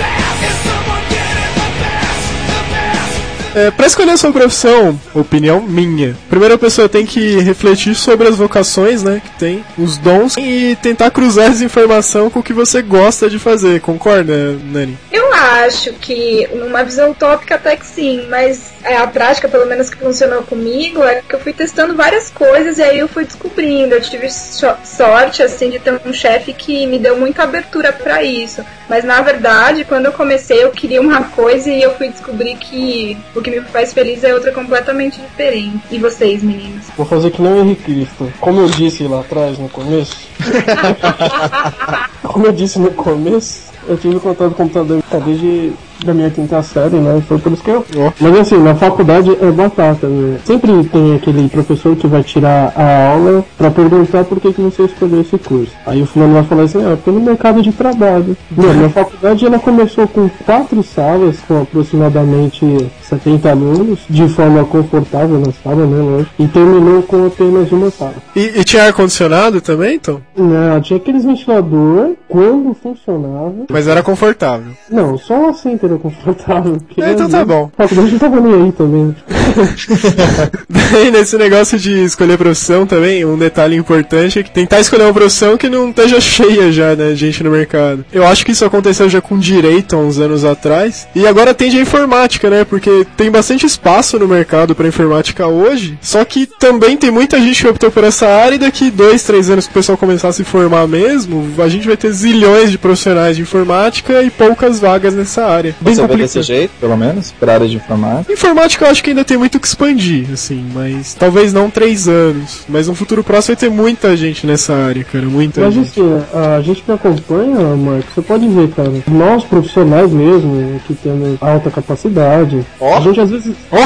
[3.58, 8.28] É, pra escolher a sua profissão, opinião minha, primeiro a pessoa tem que refletir sobre
[8.28, 12.52] as vocações, né, que tem, os dons, e tentar cruzar essa informação com o que
[12.52, 14.96] você gosta de fazer, concorda, Nani?
[15.10, 19.90] Eu acho que, numa visão utópica até que sim, mas é, a prática, pelo menos
[19.90, 23.94] que funcionou comigo, é que eu fui testando várias coisas e aí eu fui descobrindo.
[23.94, 28.22] Eu tive so- sorte, assim, de ter um chefe que me deu muita abertura pra
[28.22, 28.64] isso.
[28.88, 33.16] Mas na verdade, quando eu comecei, eu queria uma coisa e eu fui descobrir que
[33.34, 35.80] o que me faz feliz é outra completamente diferente.
[35.90, 36.86] E vocês, meninos?
[36.96, 38.32] Vou fazer que nem o Henrique Cristo.
[38.40, 40.16] Como eu disse lá atrás, no começo.
[42.22, 45.72] Como eu disse no começo, eu tive contato com o computador desde
[46.04, 47.22] da minha quinta série, né?
[47.26, 47.84] Foi por isso que eu.
[48.20, 50.38] Mas assim, na faculdade é batata, né?
[50.44, 54.84] Sempre tem aquele professor que vai tirar a aula pra perguntar por que, que você
[54.84, 55.72] escolheu esse curso.
[55.86, 58.36] Aí o fulano vai falar assim, ah, pelo mercado de trabalho.
[58.56, 65.38] Não, minha faculdade ela começou com quatro salas, com aproximadamente 70 alunos, de forma confortável
[65.38, 66.02] na sala, né?
[66.02, 66.34] Lógico.
[66.38, 68.14] E terminou com apenas uma sala.
[68.36, 70.20] E, e tinha ar-condicionado também, então?
[70.36, 73.64] Não, tinha aqueles ventilador quando funcionava.
[73.70, 74.72] Mas era confortável.
[74.90, 76.78] Não, só assento era confortável.
[76.98, 77.70] É, então tá né, bom.
[77.78, 79.14] A faculdade não tava nem aí também.
[80.68, 85.12] Daí, nesse negócio de escolher profissão também, um detalhe importante é que tentar escolher uma
[85.12, 88.04] profissão que não esteja cheia já, né, de gente no mercado.
[88.12, 91.06] Eu acho que isso aconteceu já com direito há uns anos atrás.
[91.14, 95.98] E agora tende a informática, né, porque tem bastante espaço no mercado pra informática hoje.
[96.02, 99.50] Só que também tem muita gente que optou por essa área e daqui dois, três
[99.50, 102.78] anos que o pessoal começar a se formar mesmo, a gente vai ter zilhões de
[102.78, 105.74] profissionais de informática e poucas vagas nessa área.
[105.80, 106.26] Bem Você complicado.
[106.26, 108.32] desse jeito, pelo menos, pra área de informática.
[108.32, 112.62] Informática eu acho que ainda tem muito que expandir, assim, mas talvez não três anos.
[112.68, 115.88] Mas no futuro próximo vai ter muita gente nessa área, cara, muita Mas gente.
[116.00, 116.22] assim,
[116.56, 121.70] a gente que acompanha, Marcos, você pode ver, cara, nós profissionais mesmo, que temos alta
[121.70, 123.54] capacidade, a gente às vezes.
[123.70, 123.78] Ó,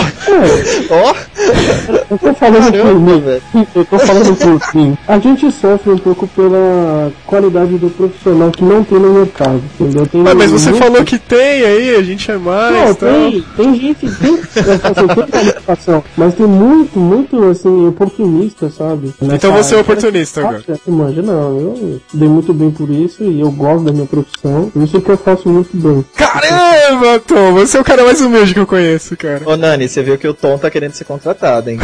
[0.91, 1.15] ó,
[2.11, 3.43] Eu tô falando por caramba, mim, velho.
[3.75, 4.97] eu tô falando por mim.
[5.09, 10.07] A gente sofre um pouco pela qualidade do profissional que não tem no mercado, entendeu?
[10.07, 12.75] Tem Ué, mas você muito- falou que tem aí, a gente é mais.
[12.75, 13.09] Não, tal.
[13.11, 14.63] tem, tem gente, tem, assim,
[15.17, 19.13] tem qualificação, mas tem muito, muito, assim, oportunista, sabe?
[19.21, 20.63] Nessa Então você é oportunista agora.
[20.69, 24.71] Ah, Manja, não, eu dei muito bem por isso e eu gosto da minha profissão,
[24.77, 26.05] isso que eu faço muito bem.
[26.17, 29.43] Caramba, Tom, você é o cara mais humilde que eu conheço, cara.
[29.45, 31.79] Ô Nani, você viu que o Tom tá querendo ser contratado, hein?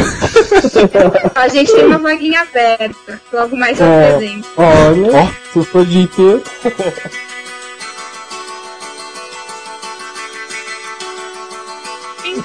[1.35, 3.21] A gente tem uma vaguinha aberta.
[3.31, 4.11] Logo mais eu É.
[4.13, 4.47] apresento.
[4.57, 5.27] Olha, Ó.
[5.53, 6.41] se for de ter,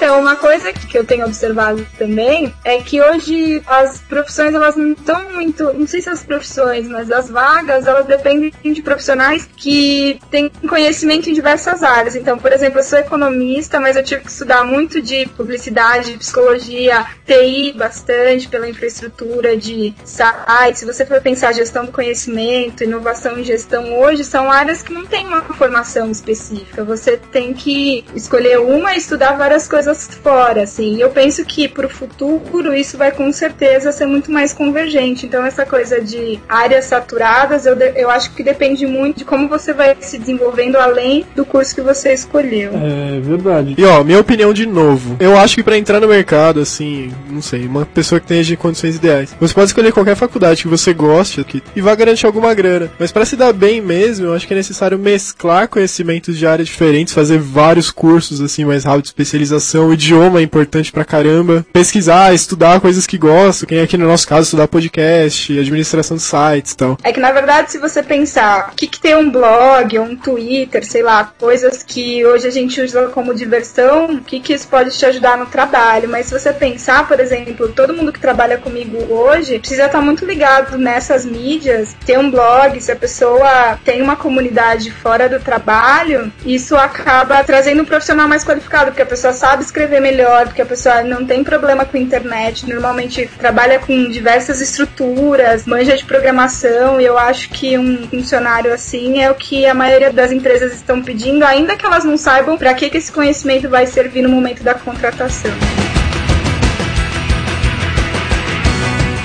[0.05, 4.91] Então, uma coisa que eu tenho observado também é que hoje as profissões elas não
[4.91, 10.19] estão muito, não sei se as profissões, mas as vagas elas dependem de profissionais que
[10.29, 12.15] têm conhecimento em diversas áreas.
[12.15, 17.03] Então, por exemplo, eu sou economista, mas eu tive que estudar muito de publicidade, psicologia,
[17.25, 20.81] TI bastante pela infraestrutura de sites.
[20.81, 25.07] Se você for pensar gestão do conhecimento, inovação em gestão hoje, são áreas que não
[25.07, 26.83] têm uma formação específica.
[26.83, 30.95] Você tem que escolher uma e estudar várias coisas fora, assim.
[30.95, 35.25] E eu penso que pro futuro isso vai com certeza ser muito mais convergente.
[35.25, 39.73] Então essa coisa de áreas saturadas, eu, eu acho que depende muito de como você
[39.73, 42.71] vai se desenvolvendo além do curso que você escolheu.
[42.73, 43.75] é verdade.
[43.77, 45.17] E ó, minha opinião de novo.
[45.19, 48.95] Eu acho que pra entrar no mercado, assim, não sei, uma pessoa que tenha condições
[48.95, 52.91] ideais, você pode escolher qualquer faculdade que você goste que, e vai garantir alguma grana.
[52.99, 56.67] Mas pra se dar bem mesmo, eu acho que é necessário mesclar conhecimentos de áreas
[56.67, 62.33] diferentes, fazer vários cursos assim mais rápido, especialização, o idioma é importante pra caramba, pesquisar,
[62.33, 66.77] estudar coisas que gosto, quem aqui no nosso caso estudar podcast, administração de sites e
[66.77, 66.97] tal.
[67.03, 70.85] É que na verdade, se você pensar o que, que tem um blog, um Twitter,
[70.85, 74.97] sei lá, coisas que hoje a gente usa como diversão, o que, que isso pode
[74.97, 76.09] te ajudar no trabalho?
[76.09, 80.25] Mas se você pensar, por exemplo, todo mundo que trabalha comigo hoje precisa estar muito
[80.25, 86.31] ligado nessas mídias, ter um blog, se a pessoa tem uma comunidade fora do trabalho,
[86.45, 90.65] isso acaba trazendo um profissional mais qualificado, porque a pessoa sabe escrever melhor, porque a
[90.65, 97.03] pessoa não tem problema com internet, normalmente trabalha com diversas estruturas, manja de programação, e
[97.03, 101.43] eu acho que um funcionário assim é o que a maioria das empresas estão pedindo,
[101.43, 104.73] ainda que elas não saibam para que, que esse conhecimento vai servir no momento da
[104.73, 105.51] contratação.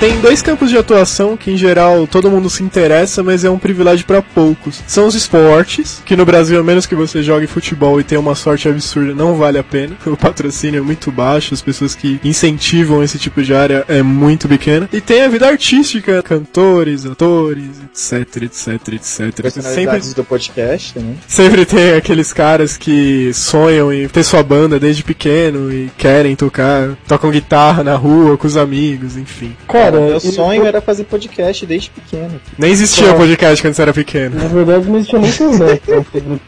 [0.01, 3.59] Tem dois campos de atuação que, em geral, todo mundo se interessa, mas é um
[3.59, 4.81] privilégio para poucos.
[4.87, 8.33] São os esportes, que no Brasil, a menos que você jogue futebol e tenha uma
[8.33, 9.95] sorte absurda, não vale a pena.
[10.11, 14.47] O patrocínio é muito baixo, as pessoas que incentivam esse tipo de área é muito
[14.47, 14.89] pequena.
[14.91, 19.41] E tem a vida artística, cantores, atores, etc, etc, etc.
[19.41, 21.17] Personalidades Sempre, do podcast também.
[21.27, 26.97] sempre tem aqueles caras que sonham em ter sua banda desde pequeno e querem tocar,
[27.07, 29.55] tocam guitarra na rua com os amigos, enfim.
[29.91, 32.39] Cara, Meu sonho era fazer podcast desde pequeno.
[32.57, 33.19] Nem existia Claro.
[33.19, 34.35] podcast quando você era pequeno.
[34.35, 36.39] Na verdade não existia nem quando era pequeno.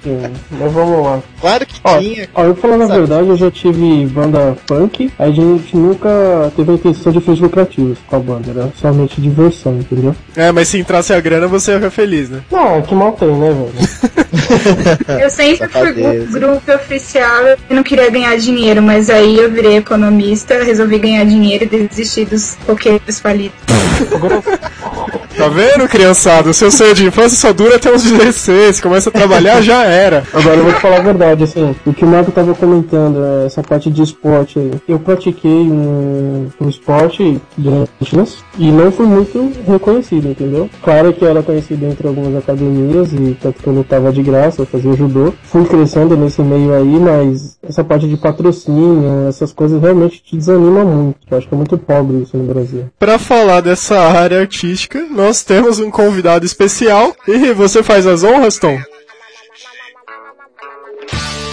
[0.52, 1.20] Mas vamos lá.
[1.42, 2.30] Claro que Ó, tinha.
[2.34, 3.00] ó, eu falando a Sabe?
[3.00, 7.98] verdade, eu já tive banda punk, a gente nunca teve a intenção de fins lucrativos
[8.08, 10.16] com a banda, era somente diversão, entendeu?
[10.36, 12.42] É, mas se entrasse a grana, você ia ficar feliz, né?
[12.52, 14.23] Não, que mal tem, né, velho?
[15.22, 15.94] Eu sempre fui
[16.32, 21.64] grupo oficial e não queria ganhar dinheiro, mas aí eu virei economista, resolvi ganhar dinheiro
[21.66, 23.56] e desistir dos roqueiros falidos.
[25.38, 26.50] Tá vendo, criançada?
[26.50, 28.80] O seu sonho de infância só dura até uns 16.
[28.80, 30.24] Começa a trabalhar, já era.
[30.34, 33.46] Agora eu vou te falar a verdade, assim, o que o Marco tava comentando, é
[33.46, 34.72] essa parte de esporte aí.
[34.88, 40.70] Eu pratiquei um, um esporte durante anos e não fui muito reconhecido, entendeu?
[40.82, 44.62] Claro que eu era conhecido entre algumas academias e tanto que eu lutava de graça,
[44.62, 45.34] eu fazia judô.
[45.44, 50.84] Fui crescendo nesse meio aí, mas essa parte de patrocínio, essas coisas realmente te desanima
[50.84, 51.18] muito.
[51.30, 52.86] Eu acho que é muito pobre isso no Brasil.
[53.00, 57.16] Pra falar dessa área artística, nós temos um convidado especial.
[57.28, 58.78] E você faz as honras, Tom?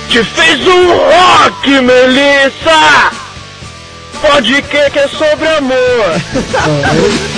[0.09, 3.11] Te fez um rock, Melissa!
[4.21, 5.77] Pode que que é sobre amor.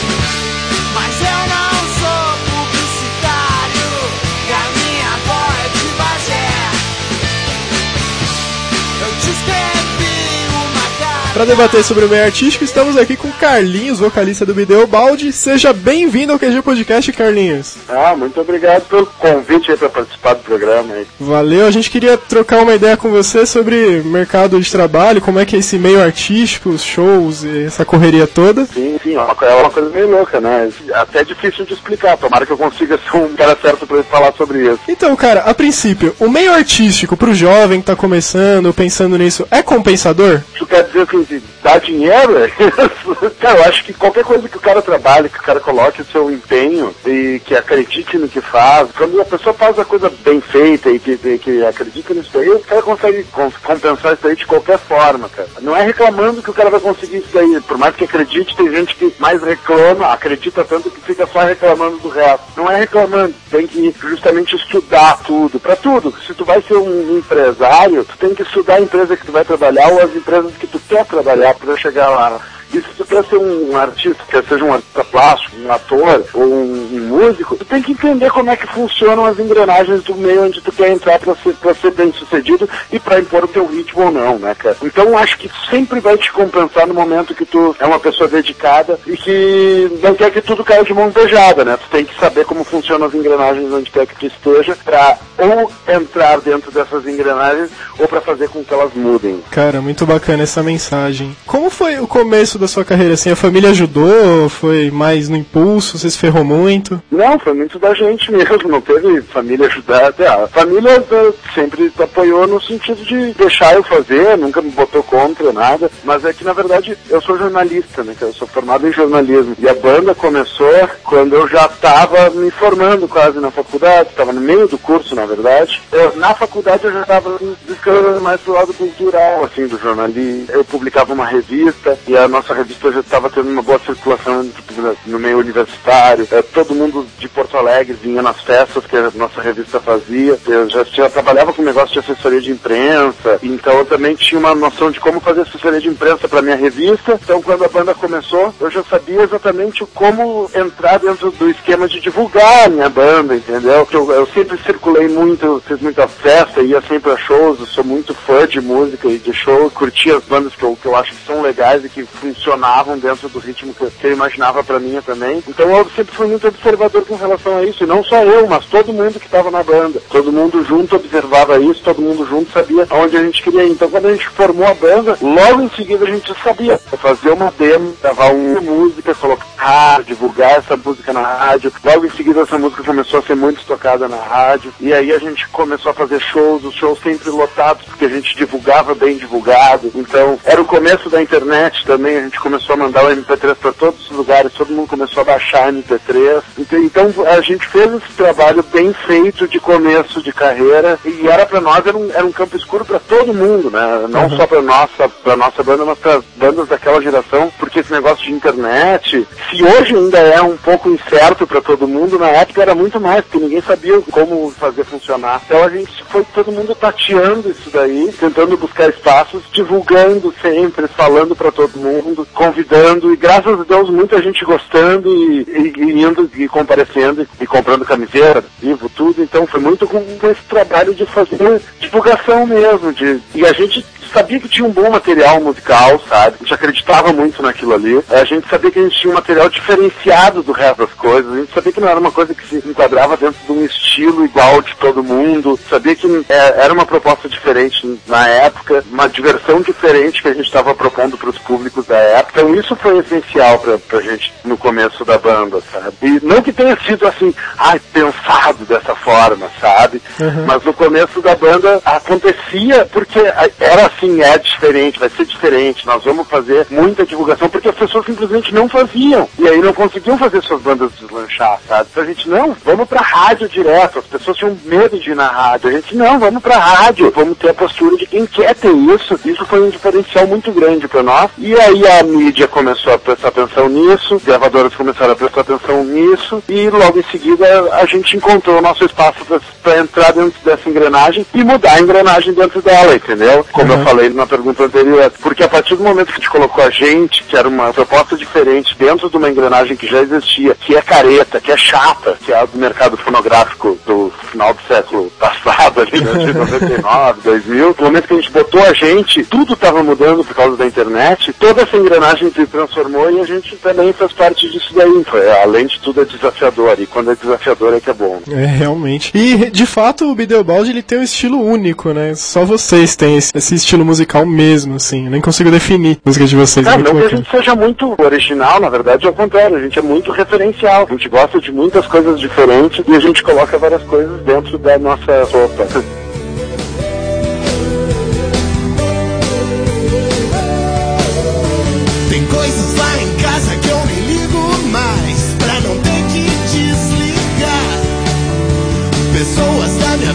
[11.32, 15.32] Pra debater sobre o meio artístico, estamos aqui com Carlinhos, vocalista do Bideu Balde.
[15.32, 17.76] Seja bem-vindo ao QG Podcast, Carlinhos.
[17.88, 21.06] Ah, muito obrigado pelo convite aí pra participar do programa aí.
[21.18, 25.46] Valeu, a gente queria trocar uma ideia com você sobre mercado de trabalho, como é
[25.46, 28.66] que é esse meio artístico, os shows e essa correria toda.
[28.66, 30.68] Sim, sim, é uma, co- é uma coisa meio louca, né?
[30.92, 32.18] Até difícil de explicar.
[32.18, 34.80] Tomara que eu consiga ser um cara certo pra falar sobre isso.
[34.86, 39.62] Então, cara, a princípio, o meio artístico pro jovem que tá começando, pensando nisso, é
[39.62, 40.42] compensador?
[40.54, 41.21] Isso quer dizer que
[41.62, 42.38] dá dinheiro?
[42.38, 43.32] é isso?
[43.40, 46.06] cara, eu acho que qualquer coisa que o cara trabalhe, que o cara coloque o
[46.06, 50.40] seu empenho e que acredite no que faz, quando a pessoa faz a coisa bem
[50.40, 54.36] feita e que, e que acredita nisso aí, o cara consegue com- compensar isso aí
[54.36, 55.48] de qualquer forma, cara.
[55.60, 57.60] Não é reclamando que o cara vai conseguir isso aí.
[57.62, 61.98] Por mais que acredite, tem gente que mais reclama, acredita tanto que fica só reclamando
[61.98, 62.44] do resto.
[62.56, 66.14] Não é reclamando, tem que justamente estudar tudo, pra tudo.
[66.26, 69.44] Se tu vai ser um empresário, tu tem que estudar a empresa que tu vai
[69.44, 72.40] trabalhar ou as empresas que tu quer trabalhar pra chegar lá.
[72.80, 76.88] Se tu quer ser um artista, quer seja um artista plástico, um ator ou um,
[76.92, 80.60] um músico, tu tem que entender como é que funcionam as engrenagens do meio onde
[80.60, 84.04] tu quer entrar pra ser, pra ser bem sucedido e pra impor o teu ritmo
[84.04, 84.76] ou não, né, cara?
[84.82, 88.98] Então acho que sempre vai te compensar no momento que tu é uma pessoa dedicada
[89.06, 91.76] e que não quer que tudo caia de mão beijada, né?
[91.76, 95.70] Tu tem que saber como funcionam as engrenagens onde quer que tu esteja pra ou
[95.88, 99.42] entrar dentro dessas engrenagens ou pra fazer com que elas mudem.
[99.50, 101.36] Cara, muito bacana essa mensagem.
[101.46, 103.14] Como foi o começo da sua carreira?
[103.14, 104.48] Assim, a família ajudou?
[104.48, 105.98] Foi mais no impulso?
[105.98, 107.02] Você se ferrou muito?
[107.10, 110.06] Não, foi muito da gente mesmo, não teve família ajudar.
[110.06, 115.02] até A família eh, sempre apoiou no sentido de deixar eu fazer, nunca me botou
[115.02, 118.14] contra nada, mas é que na verdade eu sou jornalista, né?
[118.20, 119.56] Eu sou formado em jornalismo.
[119.58, 124.40] E a banda começou quando eu já estava me formando quase na faculdade, estava no
[124.40, 125.82] meio do curso, na verdade.
[125.90, 130.46] Eu, na faculdade eu já estava buscando mais pro lado cultural, assim, do jornalismo.
[130.50, 134.74] Eu publicava uma revista e a nossa revista já estava tendo uma boa circulação tipo,
[135.06, 136.26] no meio universitário.
[136.30, 140.38] Eh, todo mundo de Porto Alegre vinha nas festas que a nossa revista fazia.
[140.46, 144.90] Eu já, trabalhava com negócio de assessoria de imprensa, então eu também tinha uma noção
[144.90, 147.18] de como fazer assessoria de imprensa para minha revista.
[147.22, 152.00] Então quando a banda começou, eu já sabia exatamente como entrar dentro do esquema de
[152.00, 153.86] divulgar a minha banda, entendeu?
[153.90, 158.14] Eu, eu sempre circulei muito, fiz muita festa, ia sempre a shows, eu sou muito
[158.14, 161.26] fã de música e de show, curti as bandas que eu, que eu acho que
[161.26, 162.04] são legais e que
[162.42, 165.42] funcionavam dentro do ritmo que eu, imaginava pra mim também.
[165.48, 168.66] Então eu sempre fui muito observador com relação a isso, e não só eu, mas
[168.66, 170.02] todo mundo que estava na banda.
[170.10, 173.70] Todo mundo junto observava isso, todo mundo junto sabia aonde a gente queria ir.
[173.70, 177.52] Então quando a gente formou a banda, logo em seguida a gente sabia fazer uma
[177.56, 181.72] demo, gravar uma música, colocar, divulgar essa música na rádio.
[181.84, 184.72] Logo em seguida essa música começou a ser muito tocada na rádio.
[184.80, 188.36] E aí a gente começou a fazer shows, os shows sempre lotados, porque a gente
[188.36, 189.90] divulgava bem divulgado.
[189.94, 194.10] Então era o começo da internet também, gente começou a mandar o MP3 para todos
[194.10, 196.42] os lugares, todo mundo começou a baixar MP3.
[196.58, 201.44] Então, então a gente fez esse trabalho bem feito de começo de carreira e era
[201.44, 204.06] para nós era um, era um campo escuro para todo mundo, né?
[204.08, 208.24] Não só para nossa para nossa banda, mas para bandas daquela geração, porque esse negócio
[208.24, 212.74] de internet, se hoje ainda é um pouco incerto para todo mundo, na época era
[212.74, 215.42] muito mais, porque ninguém sabia como fazer funcionar.
[215.44, 221.36] Então a gente foi todo mundo tateando isso daí, tentando buscar espaços, divulgando sempre, falando
[221.36, 226.30] para todo mundo, convidando e graças a Deus muita gente gostando e, e, e indo
[226.34, 229.22] e comparecendo e, comprando camiseta, vivo, tudo.
[229.22, 234.38] Então foi muito com esse trabalho de fazer divulgação mesmo, de e a gente sabia
[234.38, 236.36] que tinha um bom material musical, sabe?
[236.36, 238.02] A gente acreditava muito naquilo ali.
[238.10, 241.32] A gente sabia que a gente tinha um material diferenciado do resto das coisas.
[241.32, 244.24] A gente sabia que não era uma coisa que se enquadrava dentro de um estilo
[244.24, 245.58] igual de todo mundo.
[245.68, 250.46] Sabia que é, era uma proposta diferente na época, uma diversão diferente que a gente
[250.46, 252.40] estava propondo para os públicos da época.
[252.40, 255.94] Então isso foi essencial pra, pra gente no começo da banda, sabe?
[256.02, 260.02] E não que tenha sido assim, ai, pensado dessa forma, sabe?
[260.46, 263.20] Mas no começo da banda acontecia porque
[263.60, 268.06] era assim, é diferente, vai ser diferente, nós vamos fazer muita divulgação, porque as pessoas
[268.06, 269.28] simplesmente não faziam.
[269.38, 271.88] E aí não conseguiam fazer suas bandas deslanchar, sabe?
[271.90, 273.98] Então a gente, não, vamos pra rádio direto.
[273.98, 275.68] As pessoas tinham medo de ir na rádio.
[275.68, 277.12] A gente, não, vamos pra rádio.
[277.14, 279.18] Vamos ter a postura de quem quer ter isso.
[279.24, 281.30] Isso foi um diferencial muito grande para nós.
[281.38, 286.42] E aí a mídia começou a prestar atenção nisso, gravadoras começaram a prestar atenção nisso,
[286.48, 289.24] e logo em seguida a gente encontrou o nosso espaço
[289.62, 293.46] para entrar dentro dessa engrenagem e mudar a engrenagem dentro dela, entendeu?
[293.52, 295.12] Como eu falei na pergunta anterior.
[295.20, 298.16] Porque a partir do momento que a gente colocou a gente, que era uma proposta
[298.16, 302.32] diferente dentro de uma engrenagem que já existia, que é careta, que é chata, que
[302.32, 307.76] é a do mercado fonográfico do final do século passado, ali, né, de 99, 2000,
[307.78, 311.32] no momento que a gente botou a gente, tudo estava mudando por causa da internet,
[311.34, 315.04] toda essa engrenagem se transformou e a gente também faz parte disso daí.
[315.04, 316.76] Foi, além de tudo, é desafiador.
[316.78, 318.20] E quando é desafiador é que é bom.
[318.30, 319.12] É, realmente.
[319.14, 322.14] E, de fato, o Bideobaldi, ele tem um estilo único, né?
[322.14, 325.04] Só vocês têm esse, esse estilo musical mesmo, assim.
[325.04, 326.64] Eu nem consigo definir a música de vocês.
[326.64, 329.78] Não, muito não que a gente seja muito original, na verdade, ao contrário, a gente
[329.78, 330.86] é muito referencial.
[330.88, 334.78] A gente gosta de muitas coisas diferentes e a gente coloca várias coisas dentro da
[334.78, 336.01] nossa roupa.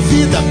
[0.10, 0.42] Vida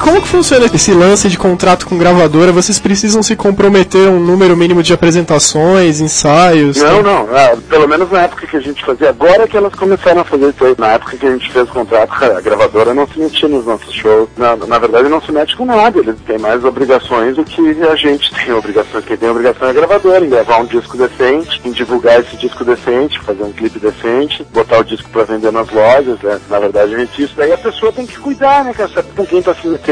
[0.00, 2.50] como que funciona esse lance de contrato com gravadora?
[2.52, 6.78] Vocês precisam se comprometer a um número mínimo de apresentações, ensaios?
[6.78, 7.28] Não, não.
[7.34, 10.48] ah, pelo menos na época que a gente fazia, agora que elas começaram a fazer
[10.48, 10.74] isso aí.
[10.78, 13.92] Na época que a gente fez o contrato, a gravadora não se metia nos nossos
[13.92, 14.28] shows.
[14.36, 15.98] Na, na verdade, não se mete com nada.
[15.98, 19.04] Eles têm mais obrigações do que a gente tem obrigações.
[19.04, 22.64] Quem tem obrigação é a gravadora, em gravar um disco decente, em divulgar esse disco
[22.64, 26.40] decente, fazer um clipe decente, botar o disco pra vender nas lojas, né?
[26.48, 27.34] Na verdade, a gente isso.
[27.36, 28.88] Daí a pessoa tem que cuidar, né, cara?
[28.88, 29.89] Sabe com quem tá se metendo,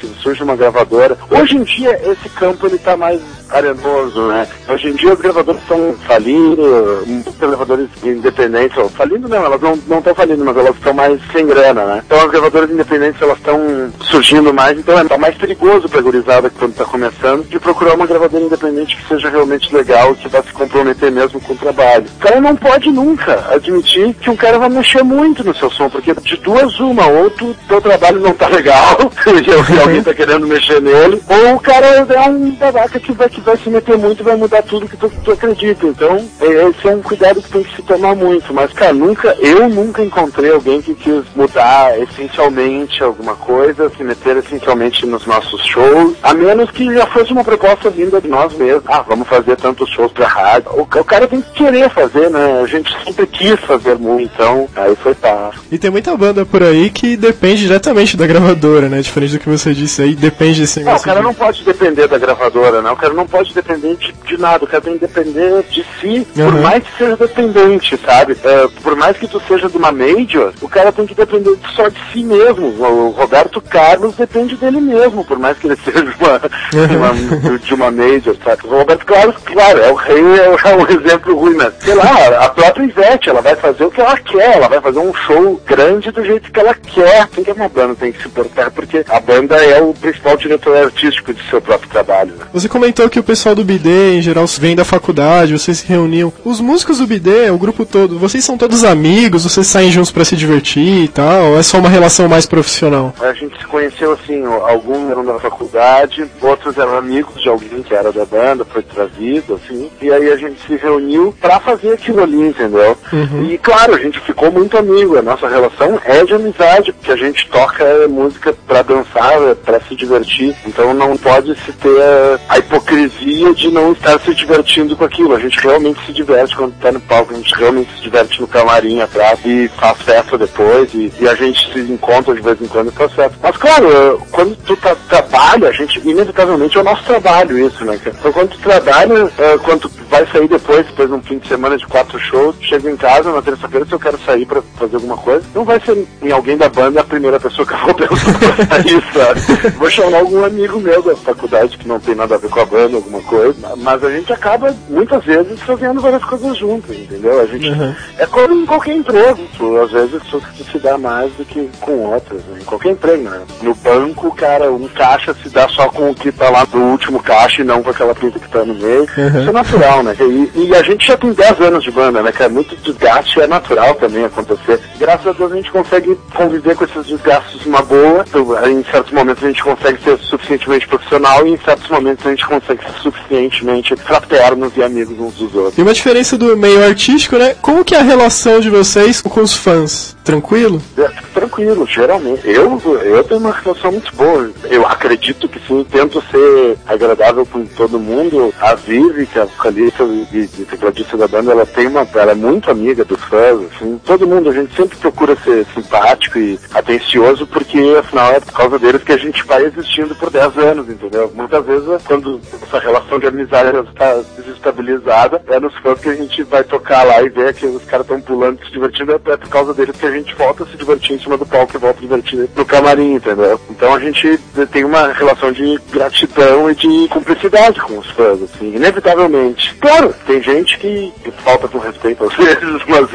[0.00, 1.16] se surge uma gravadora.
[1.30, 4.46] Hoje em dia, esse campo, ele tá mais arenoso, né?
[4.68, 10.14] Hoje em dia, as gravadoras estão falindo, muitos gravadores independentes, falindo não, elas não estão
[10.14, 12.02] falindo, mas elas estão mais sem grana, né?
[12.06, 16.74] Então, as gravadoras independentes, elas estão surgindo mais, então é mais perigoso pra gurizada quando
[16.74, 21.10] tá começando, de procurar uma gravadora independente que seja realmente legal, que vai se comprometer
[21.10, 22.06] mesmo com o trabalho.
[22.16, 25.90] O cara não pode nunca admitir que um cara vai mexer muito no seu som,
[25.90, 30.46] porque de duas uma, ou tu, teu trabalho não tá legal, e alguém tá querendo
[30.46, 34.20] mexer nele, ou o cara é um babaca que vai, que vai se meter muito
[34.20, 35.86] e vai mudar tudo que tu, tu acredita.
[35.86, 38.52] Então, é- esse é um cuidado que tem que se tomar muito.
[38.52, 44.36] Mas, cara, nunca, eu nunca encontrei alguém que quis mudar essencialmente alguma coisa, se meter
[44.38, 48.84] essencialmente nos nossos shows, a menos que já fosse uma proposta vinda de nós mesmos.
[48.86, 50.70] Ah, vamos fazer tantos shows pra rádio.
[50.72, 52.60] O, o cara tem que querer fazer, né?
[52.62, 55.60] A gente sempre quis fazer muito, então aí foi fácil.
[55.70, 58.99] E tem muita banda por aí que depende diretamente da gravadora, né?
[59.02, 61.06] Diferente do que você disse aí, depende desse Não, o negócio.
[61.06, 62.90] cara não pode depender da gravadora, né?
[62.90, 66.26] O cara não pode depender de, de nada, o cara tem que depender de si,
[66.34, 66.62] por Uhum.
[66.62, 68.36] mais que seja dependente, sabe?
[68.44, 71.88] É, por mais que tu seja de uma major, o cara tem que depender só
[71.88, 72.66] de si mesmo.
[72.80, 76.38] O Roberto Carlos depende dele mesmo, por mais que ele seja de uma,
[76.86, 78.62] de uma, de uma major, sabe?
[78.66, 81.72] O Roberto Carlos, claro, é o rei, é, o- é um exemplo ruim, né?
[81.80, 84.98] Sei lá, a própria Ivete, ela vai fazer o que ela quer, ela vai fazer
[84.98, 87.26] um show grande do jeito que ela quer.
[87.28, 90.36] Tem que uma banda tem que se portar, porque porque a banda é o principal
[90.36, 92.34] diretor artístico de seu próprio trabalho.
[92.34, 92.44] Né?
[92.52, 96.32] Você comentou que o pessoal do BD, em geral, vem da faculdade, vocês se reuniam.
[96.44, 100.24] Os músicos do BD, o grupo todo, vocês são todos amigos, vocês saem juntos para
[100.24, 103.14] se divertir e tal, ou é só uma relação mais profissional?
[103.20, 107.94] A gente se conheceu assim, alguns eram da faculdade, outros eram amigos de alguém que
[107.94, 112.22] era da banda, foi trazido, assim, e aí a gente se reuniu para fazer aquilo
[112.22, 112.96] ali, entendeu?
[113.12, 113.44] Uhum.
[113.50, 117.16] E claro, a gente ficou muito amigo, a nossa relação é de amizade, porque a
[117.16, 123.54] gente toca música para dançar, para se divertir, então não pode se ter a hipocrisia
[123.54, 125.34] de não estar se divertindo com aquilo.
[125.34, 128.48] A gente realmente se diverte quando tá no palco, a gente realmente se diverte no
[128.48, 132.66] camarim atrás e faz festa depois e, e a gente se encontra de vez em
[132.66, 133.36] quando e faz festa.
[133.42, 137.98] Mas claro, quando tu tá, trabalha, a gente, inevitavelmente é o nosso trabalho isso, né?
[138.06, 141.48] Então quando tu trabalha, uh, quando tu vai sair depois, depois de um fim de
[141.48, 144.96] semana de quatro shows, chega em casa na terça-feira, se eu quero sair pra fazer
[144.96, 147.94] alguma coisa, não vai ser em alguém da banda a primeira pessoa que eu vou
[147.94, 149.70] perguntar pra sair, sabe?
[149.78, 152.66] Vou chamar algum amigo meu da faculdade que não tem nada a ver com a
[152.66, 157.40] banda, alguma coisa, mas a gente acaba muitas vezes fazendo várias coisas juntos, entendeu?
[157.40, 157.94] A gente uhum.
[158.18, 161.70] é como em qualquer emprego, tu, às vezes tu, tu se dá mais do que
[161.80, 162.58] com outras, né?
[162.60, 163.40] em qualquer emprego, né?
[163.62, 167.22] No banco, cara, um caixa se dá só com o que tá lá do último
[167.22, 169.06] caixa e não com aquela pinta que tá no meio.
[169.16, 169.40] Uhum.
[169.40, 170.16] Isso é natural, né?
[170.20, 172.50] E, e, a gente já tem 10 anos de banda, né, cara?
[172.50, 174.80] Muito desgaste é natural também acontecer.
[174.98, 178.24] Graças a Deus a gente consegue conviver com esses desgastes uma boa.
[178.28, 182.30] Então, em certos momentos a gente consegue ser suficientemente profissional e em certos momentos a
[182.30, 185.78] gente consegue ser suficientemente fraternos e amigos uns dos outros.
[185.78, 187.54] E uma diferença do meio artístico, né?
[187.60, 190.16] Como que é a relação de vocês com os fãs?
[190.24, 190.80] Tranquilo?
[190.96, 192.48] É, tranquilo, geralmente.
[192.48, 194.50] Eu, eu tenho uma relação muito boa.
[194.64, 198.52] Eu acredito que sim, tento ser agradável com todo mundo.
[198.60, 199.46] A Vivi, que é a
[199.90, 202.06] vocalista e, e tecladista da banda, ela tem uma.
[202.14, 204.00] Ela é muito amiga dos fãs, assim.
[204.04, 208.78] Todo mundo, a gente sempre procura ser simpático e atencioso, porque afinal é por causa
[208.78, 211.30] deles que a gente vai existindo por 10 anos, entendeu?
[211.34, 216.42] Muitas vezes, quando essa relação de amizade está desestabilizada, é nos fãs que a gente
[216.44, 219.74] vai tocar lá e ver que os caras estão pulando, se divertindo, é por causa
[219.74, 222.48] deles que a gente volta a se divertir em cima do palco e volta divertir
[222.54, 223.60] no camarim, entendeu?
[223.70, 224.38] Então a gente
[224.70, 229.74] tem uma relação de gratidão e de cumplicidade com os fãs, assim, inevitavelmente.
[229.80, 233.08] Claro, tem gente que, que falta com respeito às vezes, mas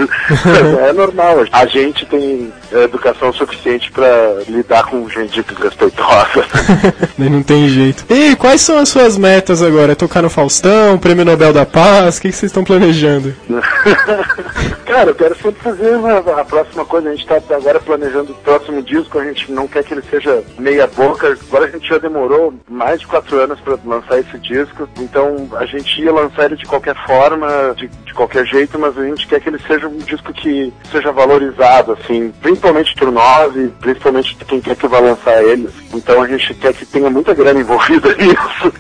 [0.80, 1.46] é normal.
[1.52, 6.46] A gente tem educação suficiente para lidar com gente desrespeitosa.
[7.18, 8.06] não tem jeito.
[8.10, 9.92] E quais são as suas metas agora?
[9.92, 12.18] É tocar no Faustão, Prêmio Nobel da Paz?
[12.18, 13.34] O que, que vocês estão planejando?
[14.86, 17.10] Cara, eu quero sempre fazer uma, a próxima coisa.
[17.10, 19.20] A gente está agora planejando o próximo disco.
[19.20, 21.38] A gente não quer que ele seja meia boca.
[21.48, 24.88] Agora a gente já demorou mais de quatro anos para lançar esse disco.
[25.00, 29.06] Então a gente ia lançar ele de qualquer forma, de, de qualquer jeito, mas a
[29.06, 33.68] gente quer que ele seja um disco que seja valorizado, assim, principalmente por nós e
[33.80, 35.70] principalmente quem quer que vá lançar ele.
[35.94, 38.74] Então a gente quer que tenha muita grana envolvida nisso.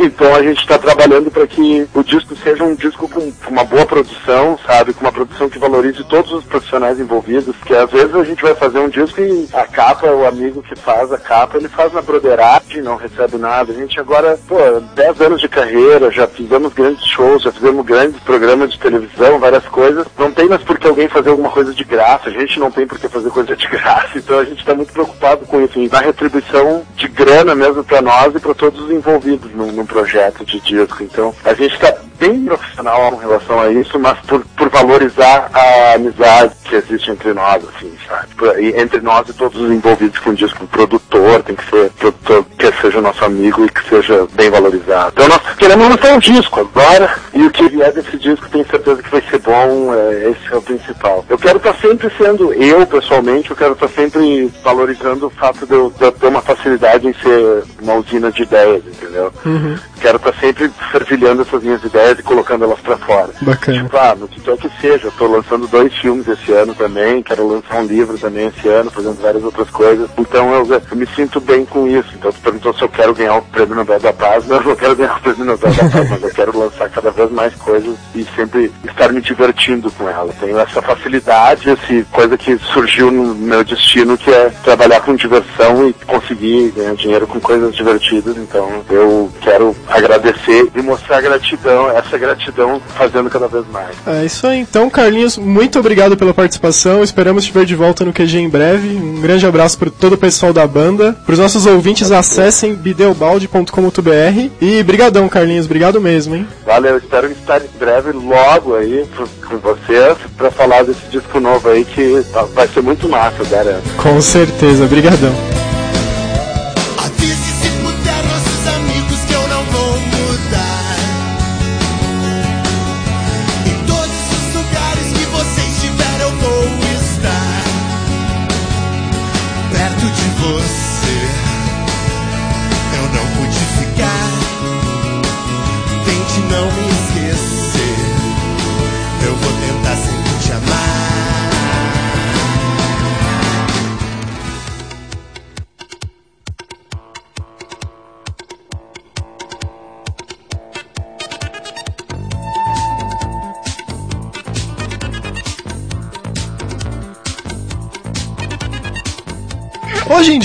[0.00, 3.86] então a gente está trabalhando para que o disco seja um disco com uma boa
[3.86, 4.92] produção, sabe?
[4.92, 7.56] Com uma produção que valorize todos os profissionais envolvidos.
[7.64, 10.76] Que às vezes a gente vai fazer um disco e a capa, o amigo que
[10.76, 13.72] faz a capa, ele faz na broderagem, não recebe nada.
[13.72, 14.56] A gente agora, pô,
[14.94, 19.64] 10 anos de carreira, já fizemos grandes shows, já fizemos grandes programas de televisão, várias
[19.66, 20.06] coisas.
[20.18, 22.28] Não tem mais por que alguém fazer alguma coisa de graça.
[22.28, 24.18] A gente não tem por que fazer coisa de graça.
[24.18, 28.02] Então a gente está muito preocupado com isso, em dar retribuição de grana mesmo para
[28.02, 31.02] nós e para todos os envolvidos no, no projeto de disco.
[31.02, 35.94] Então a gente está bem profissional com relação a isso, mas por, por valorizar a
[35.94, 38.28] amizade que existe entre nós, assim, sabe?
[38.62, 40.64] E entre nós e todos os envolvidos com o disco.
[40.64, 45.12] O produtor tem que ser produtor que seja nosso amigo e que seja bem valorizado.
[45.14, 49.02] Então nós queremos lançar um disco agora e o que vier desse disco tenho certeza
[49.02, 51.24] que vai ser bom, é, esse é o principal.
[51.28, 55.74] Eu quero estar sempre sendo, eu pessoalmente, eu quero estar sempre valorizando o fato de
[55.74, 59.32] eu, de eu ter uma facilidade em ser uma usina de ideias, entendeu?
[59.44, 59.76] Uhum.
[60.00, 63.30] Quero estar sempre fervilhando essas minhas ideias e colocando elas para fora.
[63.40, 63.82] Bacana.
[63.82, 67.46] Tipo, ah, no que quer que seja, tô lançando dois filmes esse ano também, quero
[67.46, 70.10] lançar um livro também esse ano, fazendo várias outras coisas.
[70.18, 72.08] Então eu, eu me sinto bem com isso.
[72.14, 74.46] Então tu perguntou se eu quero ganhar o Prêmio Nobel da Paz.
[74.46, 77.10] Não, eu não quero ganhar o Prêmio Nobel da Paz, mas eu quero lançar cada
[77.10, 80.32] vez mais coisas e sempre estar me divertindo com ela.
[80.40, 85.88] Tenho essa facilidade, essa coisa que surgiu no meu destino, que é trabalhar com diversão
[85.88, 88.36] e conseguir ganhar dinheiro com coisas divertidas.
[88.36, 93.96] Então eu quero agradecer e mostrar gratidão, essa gratidão fazendo cada vez mais.
[94.06, 94.60] É isso aí.
[94.60, 97.02] Então, Carlinhos, muito obrigado pela participação.
[97.02, 98.88] Esperamos te ver de volta no QG em breve.
[98.96, 101.16] Um grande abraço para todo o pessoal da banda.
[101.24, 104.50] Para os nossos ouvintes, acessem bideobalde.com.br.
[104.60, 105.66] E brigadão, Carlinhos.
[105.66, 106.46] Obrigado mesmo, hein?
[106.64, 106.96] Valeu.
[106.98, 109.06] Espero estar em breve logo aí
[109.48, 112.24] com vocês para falar desse disco novo aí que
[112.54, 113.88] vai ser muito massa, garanto.
[114.02, 114.86] Com certeza.
[114.86, 115.55] Brigadão.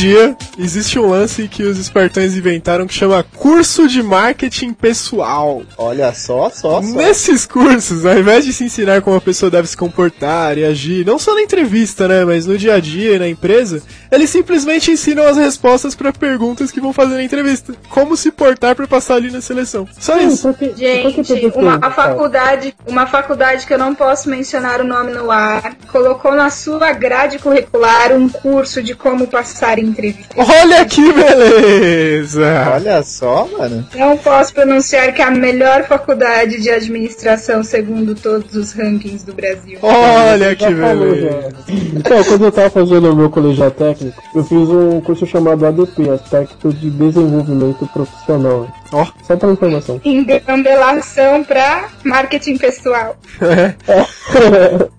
[0.02, 5.62] Dia, existe um lance que os espertões inventaram que chama curso de marketing pessoal.
[5.78, 6.82] Olha só, só, só.
[6.82, 11.06] Nesses cursos, ao invés de se ensinar como a pessoa deve se comportar e agir,
[11.06, 14.92] não só na entrevista, né, mas no dia a dia e na empresa, eles simplesmente
[14.92, 17.74] ensinam as respostas para perguntas que vão fazer na entrevista.
[17.90, 19.88] Como se portar para passar ali na seleção.
[20.00, 20.54] Só isso.
[20.76, 25.76] Gente, uma a faculdade, uma faculdade que eu não posso mencionar o nome no ar,
[25.92, 30.36] colocou na sua grade curricular um curso de como passar em entrevista.
[30.38, 32.72] Olha que beleza!
[32.76, 33.88] Olha só, mano.
[33.96, 39.34] Não posso pronunciar que é a melhor faculdade de administração segundo todos os rankings do
[39.34, 39.80] Brasil.
[39.82, 41.22] Olha que beleza!
[41.22, 41.50] já.
[41.96, 44.01] Então, quando eu tava fazendo o meu colegial técnico,
[44.34, 48.68] eu fiz um curso chamado ADP, Aspecto de Desenvolvimento Profissional.
[48.92, 49.06] Ó.
[49.26, 50.02] Só pra informação.
[50.04, 53.16] Engambelação pra marketing pessoal.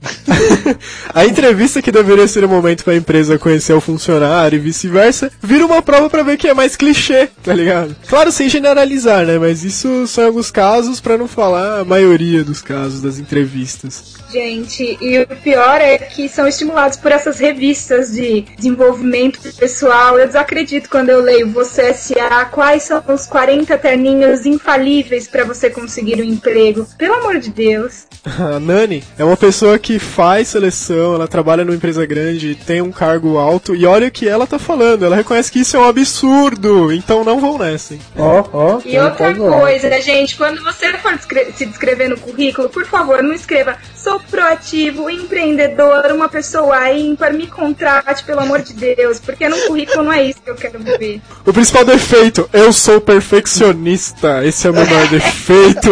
[1.14, 5.66] A entrevista que deveria ser o momento pra empresa conhecer o funcionário e vice-versa, vira
[5.66, 7.94] uma prova pra ver quem é mais clichê, tá ligado?
[8.08, 9.38] Claro, sem generalizar, né?
[9.38, 14.14] Mas isso são alguns casos, pra não falar a maioria dos casos das entrevistas.
[14.32, 20.18] Gente, e o pior é que são estimulados por essas revistas de desenvolvimento pessoal.
[20.18, 22.46] Eu desacredito quando eu leio Você S.A.
[22.46, 26.86] Quais são os 40 terninhos infalíveis pra você conseguir um emprego?
[26.96, 28.06] Pelo amor de Deus.
[28.24, 32.92] A Nani é uma pessoa que faz seleção, ela trabalha numa empresa grande, tem um
[32.92, 35.88] cargo alto, e olha o que ela tá falando, ela reconhece que isso é um
[35.88, 38.00] absurdo, então não vão nessa, hein?
[38.16, 38.80] Ó, ó.
[38.84, 41.18] E outra coisa, gente, quando você for
[41.54, 47.46] se descrever no currículo, por favor, não escreva sou proativo, empreendedor, uma pessoa ímpar, me
[47.46, 51.20] contrate, pelo amor de Deus, porque no currículo não é isso que eu quero ver.
[51.46, 55.90] O principal defeito, eu sou perfeccionista, esse é o meu maior defeito.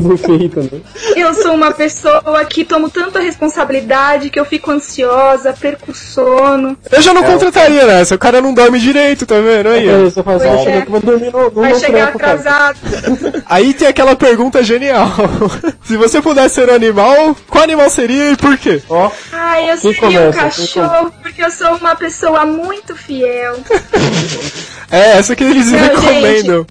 [0.00, 0.80] Defeito, né?
[1.16, 6.76] Eu sou uma pessoa que tomo tanta responsabilidade que eu fico ansiosa, perco sono.
[6.90, 9.68] Eu já não contrataria nessa, o cara não dorme direito, tá vendo?
[9.68, 9.88] Aí.
[9.88, 10.82] Aí você Pois ah, é.
[10.82, 12.34] que vai dormir no, no Vai chegar cara.
[12.34, 12.78] atrasado.
[13.46, 15.08] Aí tem aquela pergunta genial.
[15.84, 18.82] Se você pudesse ser um animal, qual animal seria e por quê?
[18.88, 20.32] Ó, Ai, eu Quem seria um começa?
[20.32, 23.56] Quem cachorro, porque eu sou uma pessoa muito fiel.
[24.92, 26.66] É, essa que eles Não, recomendam.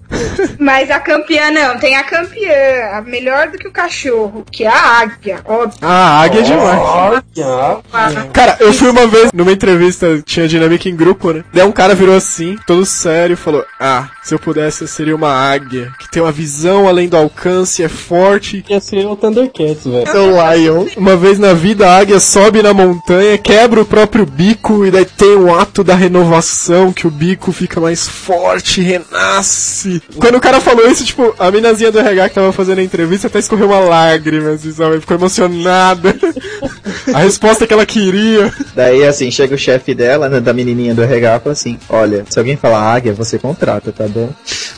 [0.56, 4.68] Mas a campeã não, tem a campeã, a melhor do que o cachorro, que é
[4.68, 5.78] a águia, óbvio.
[5.82, 6.80] Ah, águia é demais.
[6.80, 8.30] olha.
[8.32, 11.44] Cara, eu fui uma vez numa entrevista, tinha dinâmica em grupo, né?
[11.52, 15.32] Daí um cara virou assim, todo sério, falou: Ah, se eu pudesse, eu seria uma
[15.32, 18.64] águia, que tem uma visão além do alcance, é forte.
[18.68, 20.10] Ia ser o Thundercats, velho.
[20.10, 20.86] Seu Lion.
[20.96, 25.04] Uma vez na vida, a águia sobe na montanha, quebra o próprio bico, e daí
[25.04, 30.00] tem o ato da renovação, que o bico fica mais forte, renasce.
[30.16, 33.26] Quando o cara falou isso, tipo, a minazinha do RH que tava fazendo a entrevista
[33.26, 35.00] até escorreu uma lágrima, assim, sabe?
[35.00, 36.14] Ficou emocionada.
[37.12, 38.52] a resposta que ela queria.
[38.74, 42.24] Daí, assim, chega o chefe dela, né, da menininha do RH, e fala assim: Olha,
[42.28, 44.30] se alguém falar águia, você contrata, tá bom?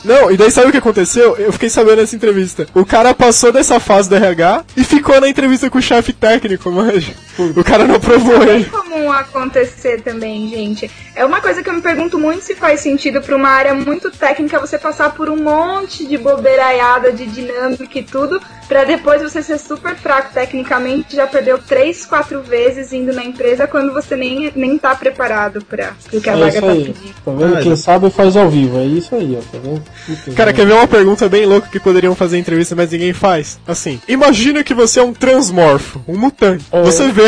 [0.03, 1.35] Não, e daí sabe o que aconteceu?
[1.37, 2.67] Eu fiquei sabendo nessa entrevista.
[2.73, 6.71] O cara passou dessa fase do RH e ficou na entrevista com o chefe técnico,
[6.71, 7.11] mas
[7.55, 8.65] o cara não aprovou ele.
[8.65, 10.89] como acontecer também, gente.
[11.15, 14.11] É uma coisa que eu me pergunto muito se faz sentido pra uma área muito
[14.11, 19.41] técnica você passar por um monte de bobeiraiada de dinâmica e tudo, pra depois você
[19.41, 24.51] ser super fraco tecnicamente, já perdeu três, quatro vezes indo na empresa quando você nem,
[24.55, 26.85] nem tá preparado pra o que a É vaga isso tá aí.
[26.85, 27.15] pedindo.
[27.25, 27.57] Tá vendo?
[27.57, 28.77] Ah, Quem sabe faz ao vivo.
[28.77, 29.41] É isso aí, ó.
[29.51, 30.35] Tá vendo?
[30.35, 33.59] Cara, quer ver uma pergunta bem louca que poderiam fazer em entrevista, mas ninguém faz?
[33.67, 36.65] Assim, imagina que você é um transmorfo, um mutante.
[36.71, 36.81] É.
[36.83, 37.23] Você vê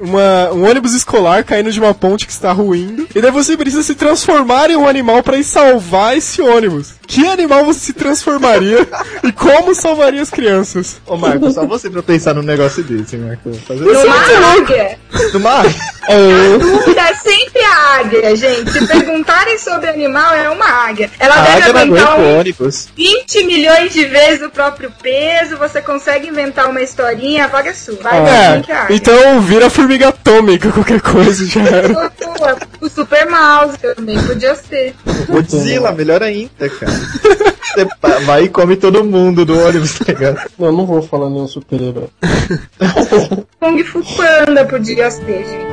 [0.00, 3.82] uma- um ônibus escolar caindo de uma ponte que está ruindo, e daí você precisa
[3.82, 6.92] se transformar em um animal para ir salvar esse ônibus.
[7.06, 8.86] Que animal você se transformaria
[9.22, 10.96] e como salvaria as crianças?
[11.06, 13.52] Ô, Marco, só você pra pensar num negócio desse, Marco.
[13.66, 14.98] Fazer Numa águia.
[15.34, 15.50] Numa
[16.12, 18.70] A dúvida é sempre a águia, gente.
[18.72, 21.10] Se perguntarem sobre animal, é uma águia.
[21.18, 22.88] Ela A deve águia aguentar ônibus.
[22.96, 27.74] 20 milhões de vezes o próprio peso, você consegue inventar uma historinha, a vaga é
[27.74, 27.96] sua.
[28.02, 28.96] Vai, É, é, que a águia.
[28.96, 32.12] então vira formiga atômica, qualquer coisa já era.
[32.80, 34.94] O Super Mouse também podia ser.
[35.28, 36.92] Godzilla, melhor ainda, cara.
[37.72, 37.88] Você
[38.24, 40.40] vai e come todo mundo do ônibus, tá ligado?
[40.58, 42.08] Não, não vou falar nenhum super-herói.
[43.60, 45.71] Kung Fu Panda podia ser, gente.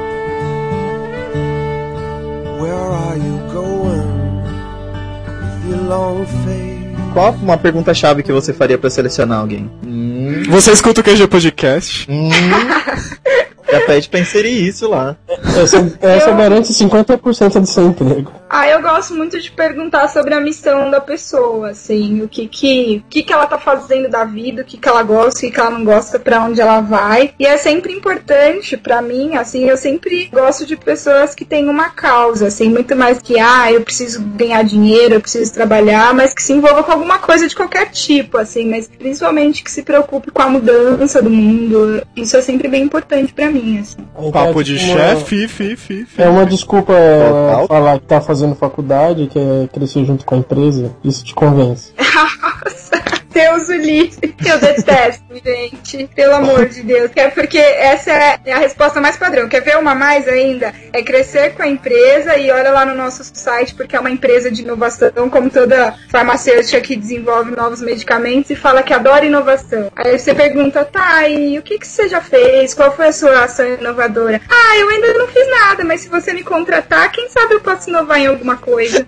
[7.13, 9.69] Qual uma pergunta-chave que você faria pra selecionar alguém?
[9.85, 12.07] Hum, Você escuta o QG Podcast?
[13.71, 15.15] Já pede pra inserir isso lá.
[15.61, 18.31] Essa, essa garante 50% do seu emprego.
[18.49, 23.03] Ah, eu gosto muito de perguntar sobre a missão da pessoa, assim, o que que,
[23.05, 25.51] o que, que ela tá fazendo da vida, o que, que ela gosta, o que,
[25.51, 27.31] que ela não gosta, para onde ela vai.
[27.37, 31.91] E é sempre importante para mim, assim, eu sempre gosto de pessoas que têm uma
[31.91, 36.41] causa, assim, muito mais que, ah, eu preciso ganhar dinheiro, eu preciso trabalhar, mas que
[36.41, 40.41] se envolva com alguma coisa de qualquer tipo, assim, mas principalmente que se preocupe com
[40.41, 42.01] a mudança do mundo.
[42.15, 43.97] Isso é sempre bem importante para mim, assim.
[44.31, 46.21] Papo de tipo uma- chefe, fi, fi, fi.
[46.21, 47.67] É uma desculpa Total.
[47.67, 50.91] falar que tá fazendo faculdade, que é crescer junto com a empresa.
[51.03, 51.91] Isso te convence.
[51.97, 52.91] Nossa,
[53.39, 54.35] Deus o livre.
[54.45, 56.09] Eu detesto, gente.
[56.15, 57.11] Pelo amor de Deus.
[57.15, 58.11] É porque essa
[58.45, 59.47] é a resposta mais padrão.
[59.47, 60.73] Quer ver uma mais ainda?
[60.91, 64.51] É crescer com a empresa e olha lá no nosso site, porque é uma empresa
[64.51, 69.91] de inovação, como toda farmacêutica que desenvolve novos medicamentos e fala que adora inovação.
[69.95, 72.73] Aí você pergunta, tá, e o que, que você já fez?
[72.73, 74.41] Qual foi a sua ação inovadora?
[74.49, 77.89] Ah, eu ainda não fiz nada, mas se você me contratar, quem sabe eu posso
[77.89, 79.05] inovar em alguma coisa.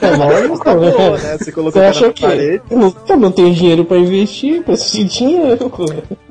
[0.00, 1.22] É lógico, Tá boa, né?
[1.30, 1.38] né?
[1.38, 2.62] Você colocou Você acha na que parede.
[2.70, 5.70] eu não, eu não tenho dinheiro pra investir, preciso de dinheiro.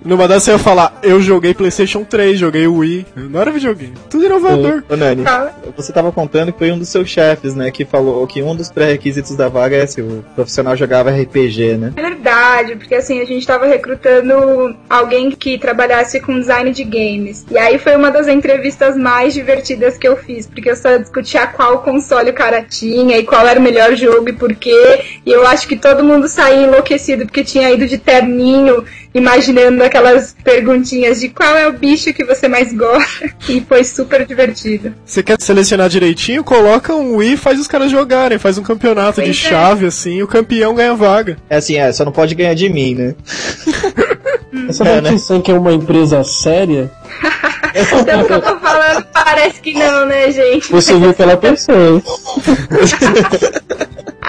[0.03, 3.05] Numa dessas eu ia falar, eu joguei Playstation 3, joguei Wii.
[3.15, 3.93] Não era videogame.
[4.09, 4.83] Tudo inovador.
[4.89, 5.53] Ô, Nani, Fala.
[5.75, 7.69] você tava contando que foi um dos seus chefes, né?
[7.69, 11.93] Que falou que um dos pré-requisitos da vaga é se o profissional jogava RPG, né?
[11.95, 17.45] É verdade, porque assim, a gente tava recrutando alguém que trabalhasse com design de games.
[17.51, 21.47] E aí foi uma das entrevistas mais divertidas que eu fiz, porque eu só discutia
[21.47, 25.01] qual console o cara tinha e qual era o melhor jogo e por quê.
[25.25, 28.83] E eu acho que todo mundo saía enlouquecido porque tinha ido de terninho,
[29.14, 33.30] imaginando aquelas perguntinhas de qual é o bicho que você mais gosta.
[33.49, 34.93] E foi super divertido.
[35.03, 38.38] Você quer selecionar direitinho, coloca um Wii e faz os caras jogarem.
[38.38, 39.49] Faz um campeonato de Pois é.
[39.49, 41.38] chave, assim, e o campeão ganha vaga.
[41.49, 43.16] É assim, é, só não pode ganhar de mim, né?
[44.70, 45.41] Essa É, daqui né?
[45.43, 46.91] que é uma empresa séria,
[48.05, 50.72] Pelo que eu tô falando, parece que não, né, gente?
[50.72, 52.01] você viu que ela pensou.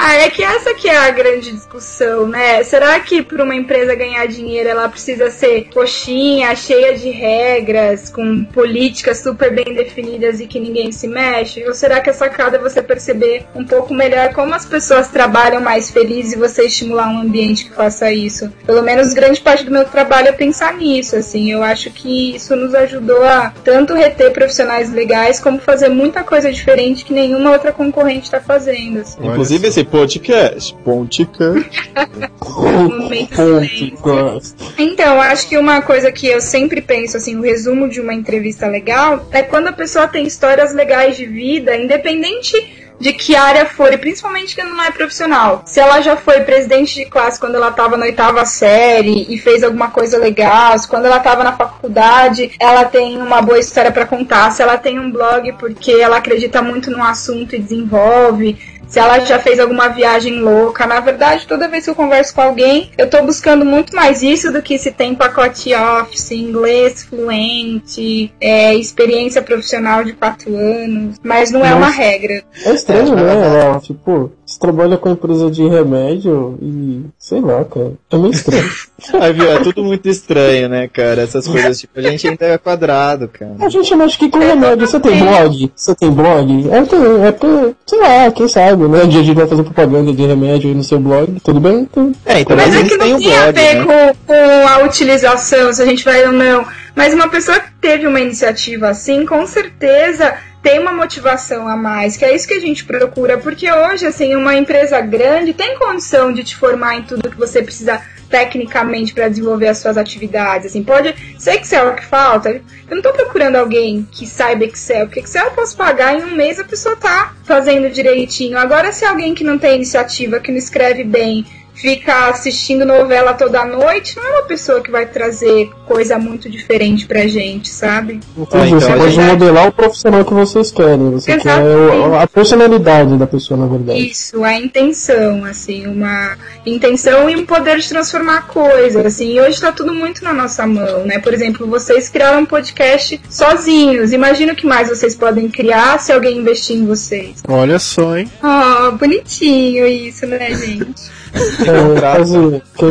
[0.03, 2.65] Ah, é que essa que é a grande discussão, né?
[2.65, 8.43] Será que para uma empresa ganhar dinheiro ela precisa ser coxinha, cheia de regras, com
[8.47, 11.63] políticas super bem definidas e que ninguém se mexe?
[11.67, 15.61] Ou será que a sacada é você perceber um pouco melhor como as pessoas trabalham
[15.61, 18.51] mais felizes e você estimular um ambiente que faça isso?
[18.65, 21.53] Pelo menos grande parte do meu trabalho é pensar nisso, assim.
[21.53, 26.51] Eu acho que isso nos ajudou a tanto reter profissionais legais como fazer muita coisa
[26.51, 29.01] diferente que nenhuma outra concorrente está fazendo.
[29.01, 29.19] Assim.
[29.23, 30.75] Inclusive esse podcast.
[30.85, 31.93] Podcast.
[32.41, 33.99] Momento silêncio.
[34.01, 34.75] Gosto.
[34.79, 38.67] Então, acho que uma coisa que eu sempre penso, assim, o resumo de uma entrevista
[38.67, 43.91] legal é quando a pessoa tem histórias legais de vida, independente de que área for,
[43.93, 45.63] e principalmente quando não é profissional.
[45.65, 49.65] Se ela já foi presidente de classe quando ela estava na oitava série e fez
[49.65, 54.05] alguma coisa legal, se quando ela estava na faculdade ela tem uma boa história para
[54.05, 58.59] contar, se ela tem um blog porque ela acredita muito no assunto e desenvolve,
[58.91, 60.87] se ela já fez alguma viagem louca.
[60.87, 64.53] Na verdade, toda vez que eu converso com alguém, eu tô buscando muito mais isso
[64.53, 71.17] do que se tem pacote office, inglês fluente, é, experiência profissional de quatro anos.
[71.23, 72.43] Mas não é uma regra.
[72.65, 73.61] É estranho, né?
[73.63, 77.93] Ela, tipo, você trabalha com empresa de remédio e sei lá, cara.
[78.11, 78.69] É meio estranho.
[79.21, 79.49] Aí, viu?
[79.49, 81.23] É tudo muito estranho, né, cara?
[81.23, 83.55] Essas coisas, tipo, a gente ainda é quadrado, cara.
[83.61, 84.89] A gente mexe que com remédio.
[84.89, 85.73] Você tem blog?
[85.77, 86.69] Você tem blog?
[86.69, 89.05] É porque, é porque, sei lá, quem sabe, né?
[89.05, 91.83] Um dia a gente vai fazer propaganda de remédio aí no seu blog, tudo bem?
[91.83, 93.85] Então, É, então, Mas mas é que não um tem a ver né?
[93.85, 96.67] com, com a utilização, se a gente vai ou não.
[96.97, 102.17] Mas uma pessoa que teve uma iniciativa assim, com certeza tem uma motivação a mais,
[102.17, 106.33] que é isso que a gente procura, porque hoje, assim, uma empresa grande tem condição
[106.33, 110.85] de te formar em tudo que você precisa tecnicamente para desenvolver as suas atividades, assim,
[110.85, 112.61] pode ser Excel que falta.
[112.89, 116.37] Eu não tô procurando alguém que saiba Excel, porque Excel eu posso pagar em um
[116.37, 118.57] mês a pessoa tá fazendo direitinho.
[118.57, 121.45] Agora, se alguém que não tem iniciativa, que não escreve bem,
[121.81, 127.07] fica assistindo novela toda noite, não é uma pessoa que vai trazer coisa muito diferente
[127.07, 128.21] pra gente, sabe?
[128.37, 128.69] entendi.
[128.69, 131.11] então você a pode gente- modelar o profissional que vocês querem.
[131.13, 132.15] Você quer Exatamente.
[132.23, 133.99] a personalidade da pessoa, na verdade.
[134.11, 139.61] Isso, a intenção, assim, uma intenção e um poder de transformar coisas, assim, e hoje
[139.61, 141.19] tá tudo muito na nossa mão, né?
[141.19, 146.13] Por exemplo, vocês criaram um podcast sozinhos, imagina o que mais vocês podem criar se
[146.13, 147.43] alguém investir em vocês.
[147.49, 148.31] Olha só, hein?
[148.43, 151.11] Oh, bonitinho isso, né, gente?
[151.35, 152.25] É, contrata.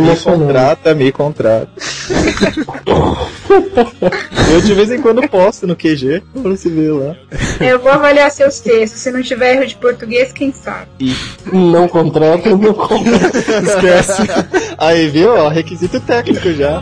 [0.02, 1.70] Me contrata, me contrata.
[4.52, 7.16] Eu de vez em quando posto no QG, pra você ver lá.
[7.60, 10.88] Eu vou avaliar seus textos, se não tiver erro de português, quem sabe?
[11.52, 13.38] Não contrata, não contrata.
[13.38, 14.22] Esquece.
[14.78, 15.36] Aí, viu?
[15.36, 16.82] Ó, requisito técnico já.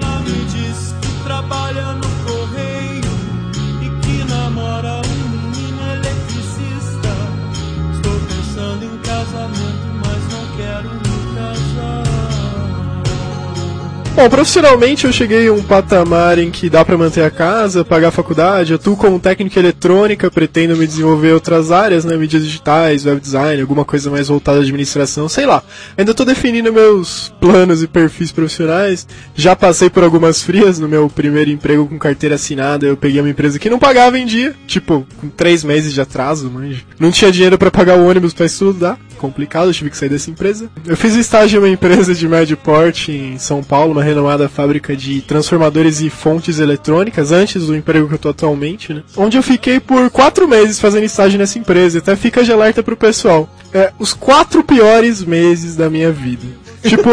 [14.17, 18.07] Bom, profissionalmente eu cheguei a um patamar em que dá pra manter a casa, pagar
[18.07, 23.21] a faculdade, atuo como técnico eletrônica, pretendo me desenvolver outras áreas, né, mídias digitais, web
[23.21, 25.61] design, alguma coisa mais voltada à administração, sei lá.
[25.95, 31.07] Ainda tô definindo meus planos e perfis profissionais, já passei por algumas frias no meu
[31.07, 35.05] primeiro emprego com carteira assinada, eu peguei uma empresa que não pagava em dia, tipo,
[35.21, 36.81] com três meses de atraso, manja.
[36.99, 40.29] Não tinha dinheiro pra pagar o ônibus pra estudar, complicado, eu tive que sair dessa
[40.29, 40.69] empresa.
[40.85, 44.95] Eu fiz estágio em uma empresa de médio porte em São Paulo, uma renomada fábrica
[44.95, 49.03] de transformadores e fontes eletrônicas, antes do emprego que eu tô atualmente, né?
[49.15, 52.95] Onde eu fiquei por quatro meses fazendo estágio nessa empresa, até fica de alerta pro
[52.95, 53.49] pessoal.
[53.73, 56.45] É, os quatro piores meses da minha vida.
[56.81, 57.09] Tipo,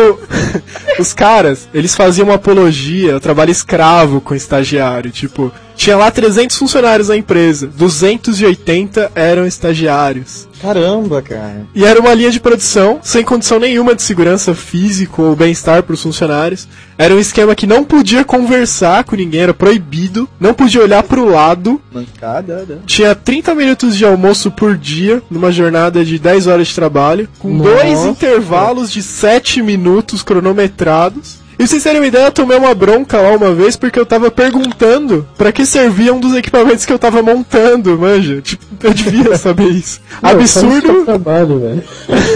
[0.99, 5.11] os caras, eles faziam uma apologia ao trabalho escravo com estagiário.
[5.11, 10.49] Tipo, tinha lá 300 funcionários na empresa, 280 eram estagiários.
[10.61, 11.67] Caramba, cara.
[11.75, 15.93] E era uma linha de produção sem condição nenhuma de segurança físico ou bem-estar para
[15.93, 16.67] os funcionários.
[16.97, 21.21] Era um esquema que não podia conversar com ninguém, era proibido, não podia olhar para
[21.21, 21.81] o lado.
[21.93, 22.79] Mancada, né?
[22.87, 27.53] Tinha 30 minutos de almoço por dia, numa jornada de 10 horas de trabalho, com
[27.53, 27.71] Nossa.
[27.71, 31.44] dois intervalos de 7 minutos cronometrados.
[31.59, 34.31] E vocês terem uma ideia, eu tomei uma bronca lá uma vez porque eu tava
[34.31, 38.41] perguntando pra que servia um dos equipamentos que eu tava montando, manja.
[38.41, 40.01] Tipo, eu devia saber isso.
[40.23, 41.05] Meu, Absurdo.
[41.05, 41.85] trabalho, velho.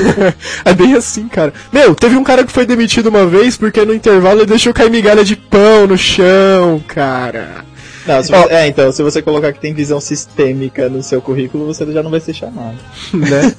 [0.64, 1.53] é bem assim, cara.
[1.73, 4.91] Meu, teve um cara que foi demitido uma vez porque no intervalo ele deixou cair
[4.91, 7.68] migalha de pão no chão, cara.
[8.09, 11.67] Não, se você- é, então, se você colocar que tem visão sistêmica no seu currículo,
[11.67, 12.77] você já não vai ser chamado.
[13.15, 13.53] Né?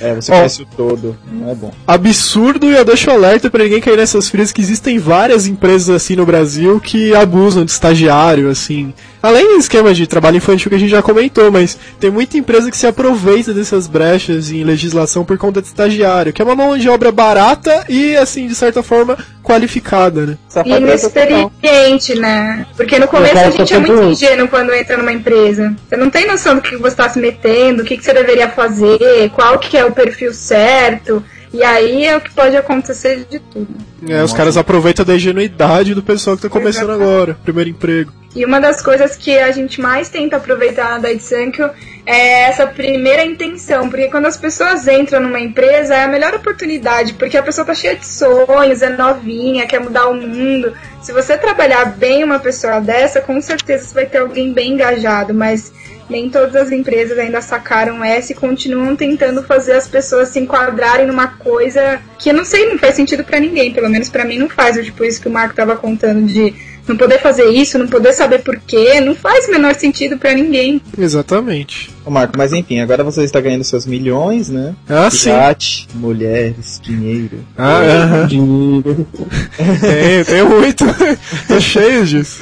[0.00, 0.36] É, você Ó.
[0.36, 1.70] conhece o todo, não é bom.
[1.86, 6.16] Absurdo e eu deixo alerta pra ninguém cair nessas frias que existem várias empresas assim
[6.16, 8.92] no Brasil que abusam de estagiário, assim.
[9.22, 12.70] Além do esquema de trabalho infantil que a gente já comentou, mas tem muita empresa
[12.70, 16.76] que se aproveita dessas brechas em legislação por conta de estagiário, que é uma mão
[16.78, 20.38] de obra barata e, assim, de certa forma, qualificada, né?
[20.64, 22.66] E inexperiente, né?
[22.76, 25.74] Porque no começo a gente é muito ingênuo quando entra numa empresa.
[25.88, 28.48] Você não tem noção do que você está se metendo, o que, que você deveria
[28.48, 31.22] fazer, qual que é o perfil certo.
[31.52, 33.68] E aí é o que pode acontecer de tudo.
[34.08, 38.12] É, os caras aproveitam da ingenuidade do pessoal que tá começando agora, primeiro emprego.
[38.34, 41.68] E uma das coisas que a gente mais tenta aproveitar da Edsankyo
[42.06, 47.14] é essa primeira intenção, porque quando as pessoas entram numa empresa é a melhor oportunidade,
[47.14, 50.72] porque a pessoa tá cheia de sonhos, é novinha, quer mudar o mundo.
[51.02, 55.34] Se você trabalhar bem uma pessoa dessa, com certeza você vai ter alguém bem engajado,
[55.34, 55.72] mas
[56.10, 61.06] nem todas as empresas ainda sacaram essa e continuam tentando fazer as pessoas se enquadrarem
[61.06, 64.38] numa coisa que eu não sei, não faz sentido pra ninguém, pelo menos pra mim
[64.38, 66.52] não faz, Eu, tipo isso que o Marco tava contando de
[66.86, 70.82] não poder fazer isso, não poder saber porquê, não faz o menor sentido pra ninguém.
[70.98, 71.90] Exatamente.
[72.04, 74.74] Ô Marco, mas enfim, agora você está ganhando seus milhões, né?
[74.88, 75.30] Ah, sim.
[75.30, 77.40] Iate, mulheres, dinheiro.
[77.56, 78.26] Ah, aham.
[78.26, 79.06] Dinheiro.
[79.80, 80.84] Tenho, tenho muito.
[81.46, 82.40] tô cheio disso.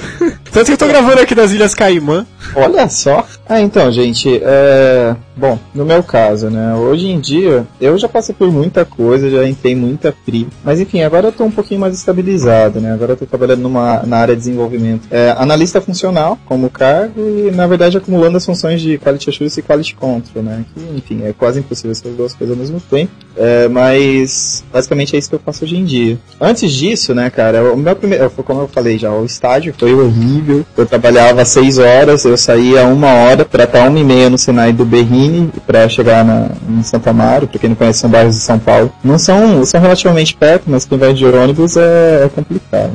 [0.52, 2.26] Tanto que eu tô gravando aqui das Ilhas Caimã.
[2.54, 3.26] Olha só.
[3.48, 5.14] Ah, então, gente, é...
[5.36, 6.74] Bom, no meu caso, né?
[6.74, 10.48] Hoje em dia, eu já passei por muita coisa, já entrei muita frio.
[10.64, 12.92] Mas enfim, agora eu tô um pouquinho mais estabilizado, né?
[12.92, 15.06] Agora eu tô trabalhando numa, na área de desenvolvimento.
[15.10, 19.62] É, analista funcional, como cargo, e na verdade acumulando as funções de Quality Assurance e
[19.62, 20.64] Quality Control, né?
[20.74, 23.12] Que, enfim, é quase impossível essas duas coisas ao mesmo tempo.
[23.36, 26.18] É, mas basicamente é isso que eu faço hoje em dia.
[26.40, 30.66] Antes disso, né, cara, o meu primeiro, como eu falei já, o estágio foi horrível.
[30.76, 34.72] Eu trabalhava seis horas, eu saía uma hora para estar uma e meia no Senai
[34.72, 38.40] do Berrini para chegar na, em Santa Amaro, pra quem não conhece, são bairros de
[38.40, 38.92] São Paulo.
[39.04, 42.92] Não são, são relativamente perto, mas quem vai de ônibus é, é complicado.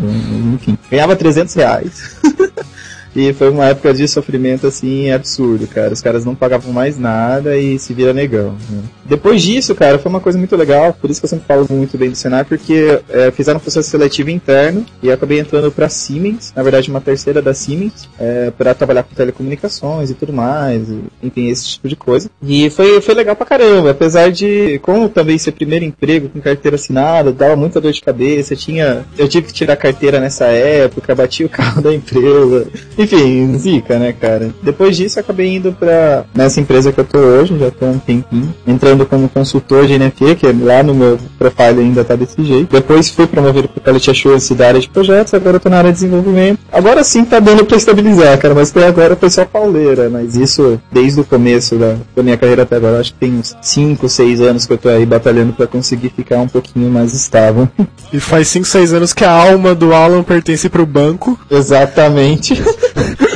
[0.54, 2.18] Enfim, ganhava 300 reais.
[3.16, 5.94] E foi uma época de sofrimento assim absurdo, cara.
[5.94, 8.56] Os caras não pagavam mais nada e se vira negão.
[8.70, 8.82] né?
[9.06, 10.94] Depois disso, cara, foi uma coisa muito legal.
[10.94, 13.90] Por isso que eu sempre falo muito bem do Senai, porque é, fizeram um processo
[13.90, 18.52] seletivo interno e eu acabei entrando pra Siemens, na verdade uma terceira da Siemens, é,
[18.52, 22.30] para trabalhar com telecomunicações e tudo mais, e, enfim, esse tipo de coisa.
[22.42, 26.76] E foi, foi legal pra caramba, apesar de, como também ser primeiro emprego com carteira
[26.76, 31.44] assinada, dava muita dor de cabeça, tinha, eu tive que tirar carteira nessa época, bati
[31.44, 32.68] o carro da empresa,
[33.04, 34.52] enfim, zica, né, cara?
[34.62, 38.00] Depois disso, acabei indo pra nessa empresa que eu tô hoje, já tô há um
[38.00, 42.72] tempinho, entrando como consultor de NFT, que lá no meu profile ainda tá desse jeito.
[42.72, 45.92] Depois fui promovido pro Quality Assurance da área de projetos, agora eu tô na área
[45.92, 46.60] de desenvolvimento.
[46.72, 50.80] Agora sim tá dando pra estabilizar, cara, mas até agora foi só pauleira, mas isso
[50.92, 54.42] desde o começo da, da minha carreira até agora, acho que tem uns 5, 6
[54.42, 57.68] anos que eu tô aí batalhando pra conseguir ficar um pouquinho mais estável.
[58.12, 61.40] E faz 5, 6 anos que a alma do Alan pertence pro banco.
[61.50, 62.54] Exatamente.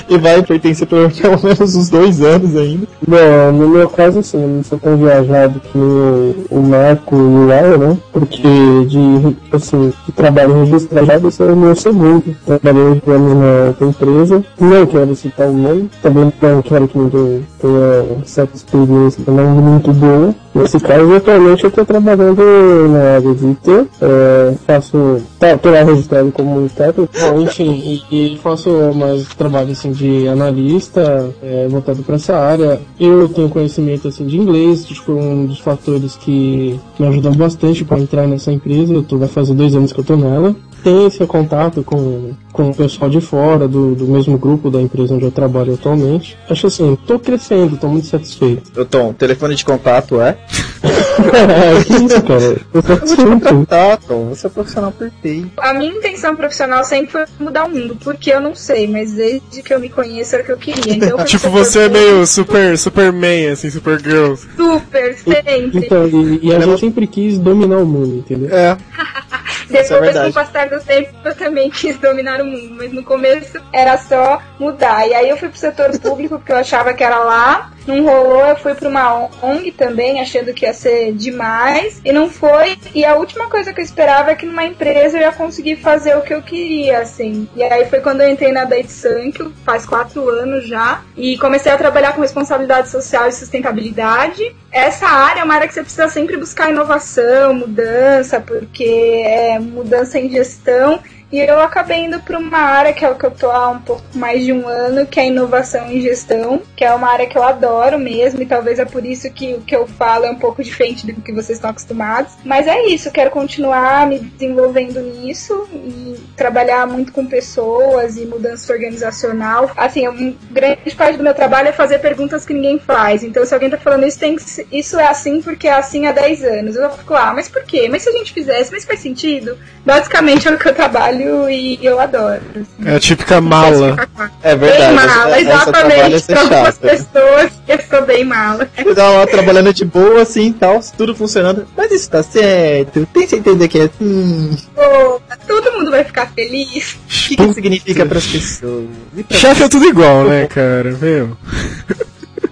[0.10, 2.88] e vai pertencer por pelo menos uns dois anos ainda.
[3.08, 7.46] Bom, no meu caso, assim, eu não sou tão viajado que o, Marco e o
[7.48, 7.98] Léo, né?
[8.12, 8.42] Porque
[8.88, 12.24] de, assim, de trabalho registrado, esse é o meu segundo.
[12.46, 14.46] Trabalhei oito anos na outra empresa.
[14.60, 19.92] Não quero citar o nome, também não quero que ninguém tenha certa experiência não muito
[19.94, 20.34] boa.
[20.54, 22.42] Nesse caso, atualmente eu estou trabalhando
[22.90, 28.38] na área de IT, é, faço, tá, tô lá registrado como bom, enfim, e, e
[28.38, 32.80] faço mais trabalho assim de analista, é, voltado para essa área.
[33.00, 37.84] Eu tenho conhecimento assim de inglês, que foi um dos fatores que me ajudou bastante
[37.84, 38.94] para entrar nessa empresa.
[38.94, 42.70] Eu tô, vai fazer dois anos que eu tô nela tem esse contato com, com
[42.70, 46.38] o pessoal de fora, do, do mesmo grupo da empresa onde eu trabalho atualmente.
[46.50, 48.80] Acho assim, tô crescendo, tô muito satisfeito.
[48.80, 50.38] Ô Tom, telefone de contato é?
[51.34, 52.58] é, que isso, cara?
[52.74, 53.66] Eu tô.
[53.66, 55.52] Tá, Tom, você é profissional perfeito.
[55.58, 59.62] A minha intenção profissional sempre foi mudar o mundo, porque eu não sei, mas desde
[59.62, 60.94] que eu me conheço era o que eu queria.
[60.94, 64.36] Então, tipo, você é meio super, superman, assim, super girl.
[64.36, 65.72] Super, sempre.
[65.74, 68.56] Então, e, e a gente sempre quis dominar o mundo, entendeu?
[68.56, 68.78] É.
[69.70, 73.60] Depois, com o passar do tempo, eu também quis dominar o mundo, mas no começo
[73.72, 75.08] era só mudar.
[75.08, 77.72] E aí eu fui pro setor público, porque eu achava que era lá.
[77.86, 82.30] Não rolou, eu fui para uma ONG também, achando que ia ser demais, e não
[82.30, 82.78] foi.
[82.94, 86.18] E a última coisa que eu esperava é que numa empresa eu ia conseguir fazer
[86.18, 87.48] o que eu queria, assim.
[87.56, 91.72] E aí foi quando eu entrei na Date Sankyo, faz quatro anos já, e comecei
[91.72, 94.54] a trabalhar com responsabilidade social e sustentabilidade.
[94.78, 100.20] Essa área é uma área que você precisa sempre buscar inovação, mudança, porque é mudança
[100.20, 101.02] em gestão
[101.32, 103.80] e eu acabei indo para uma área que é o que eu tô há um
[103.80, 107.38] pouco mais de um ano, que é inovação em gestão, que é uma área que
[107.38, 110.40] eu adoro mesmo, e talvez é por isso que o que eu falo é um
[110.40, 112.34] pouco diferente do que vocês estão acostumados.
[112.46, 118.72] Mas é isso, quero continuar me desenvolvendo nisso e trabalhar muito com pessoas e mudança
[118.72, 119.72] organizacional.
[119.76, 123.24] Assim, um grande parte do meu trabalho é fazer perguntas que ninguém faz.
[123.24, 126.12] Então, se alguém tá falando isso, tem que, isso é assim porque é assim há
[126.12, 126.76] 10 anos.
[126.76, 127.88] Eu fico, ah, mas por quê?
[127.90, 129.58] Mas se a gente fizesse, mas faz sentido?
[129.86, 132.42] Basicamente é o que eu trabalho trabalho e eu adoro.
[132.56, 132.90] Assim.
[132.90, 134.08] É a típica mala.
[134.44, 134.86] É verdade.
[134.86, 136.26] Bem mala, exatamente.
[136.26, 138.70] Para algumas pessoas, eu sou bem mala.
[138.78, 141.68] Você tá lá trabalhando de boa, assim, tal, tudo funcionando.
[141.76, 143.08] Mas isso tá certo.
[143.14, 144.58] Tem que entender que é assim.
[144.76, 146.94] Pô, todo mundo vai ficar feliz.
[146.94, 148.86] O que, que significa pras pessoas?
[149.30, 150.96] Chefe é tudo igual, né, cara?
[151.00, 151.38] Meu.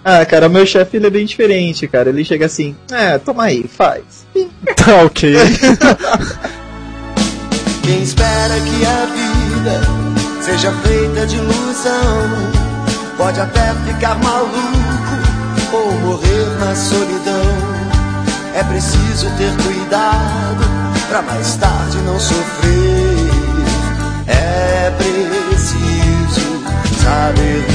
[0.07, 2.09] Ah, cara, o meu chefe ele é bem diferente, cara.
[2.09, 4.03] Ele chega assim, é, toma aí, faz.
[4.75, 5.33] Tá ok.
[7.85, 9.81] Quem espera que a vida
[10.41, 12.29] seja feita de ilusão
[13.15, 17.45] pode até ficar maluco ou morrer na solidão.
[18.55, 20.65] É preciso ter cuidado
[21.09, 23.29] para mais tarde não sofrer.
[24.25, 26.63] É preciso
[27.03, 27.74] saber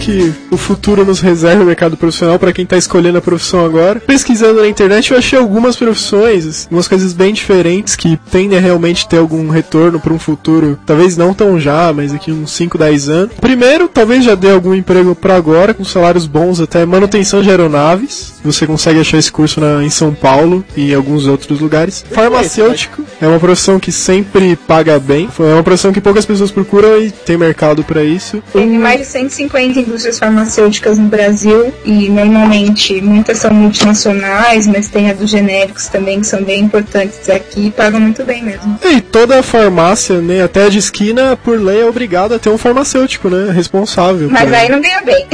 [0.00, 4.00] que, o futuro nos reserva no mercado profissional para quem tá escolhendo a profissão agora?
[4.00, 9.06] Pesquisando na internet, eu achei algumas profissões, algumas coisas bem diferentes que tendem a realmente
[9.06, 13.08] ter algum retorno para um futuro, talvez não tão já, mas aqui uns 5, 10
[13.08, 13.34] anos.
[13.40, 18.34] Primeiro, talvez já dê algum emprego para agora, com salários bons até manutenção de aeronaves.
[18.42, 22.04] Você consegue achar esse curso na, em São Paulo e em alguns outros lugares.
[22.10, 25.28] Farmacêutico é uma profissão que sempre paga bem.
[25.38, 28.42] É uma profissão que poucas pessoas procuram e tem mercado para isso.
[28.52, 35.10] Tem mais de 150 indústrias farmacêuticas no Brasil e normalmente muitas são multinacionais, mas tem
[35.10, 38.78] a dos genéricos também que são bem importantes aqui e pagam muito bem mesmo.
[38.84, 42.58] E toda farmácia, né, até a de esquina, por lei é obrigada a ter um
[42.58, 44.30] farmacêutico, né, responsável.
[44.30, 45.26] Mas aí não ganha bem.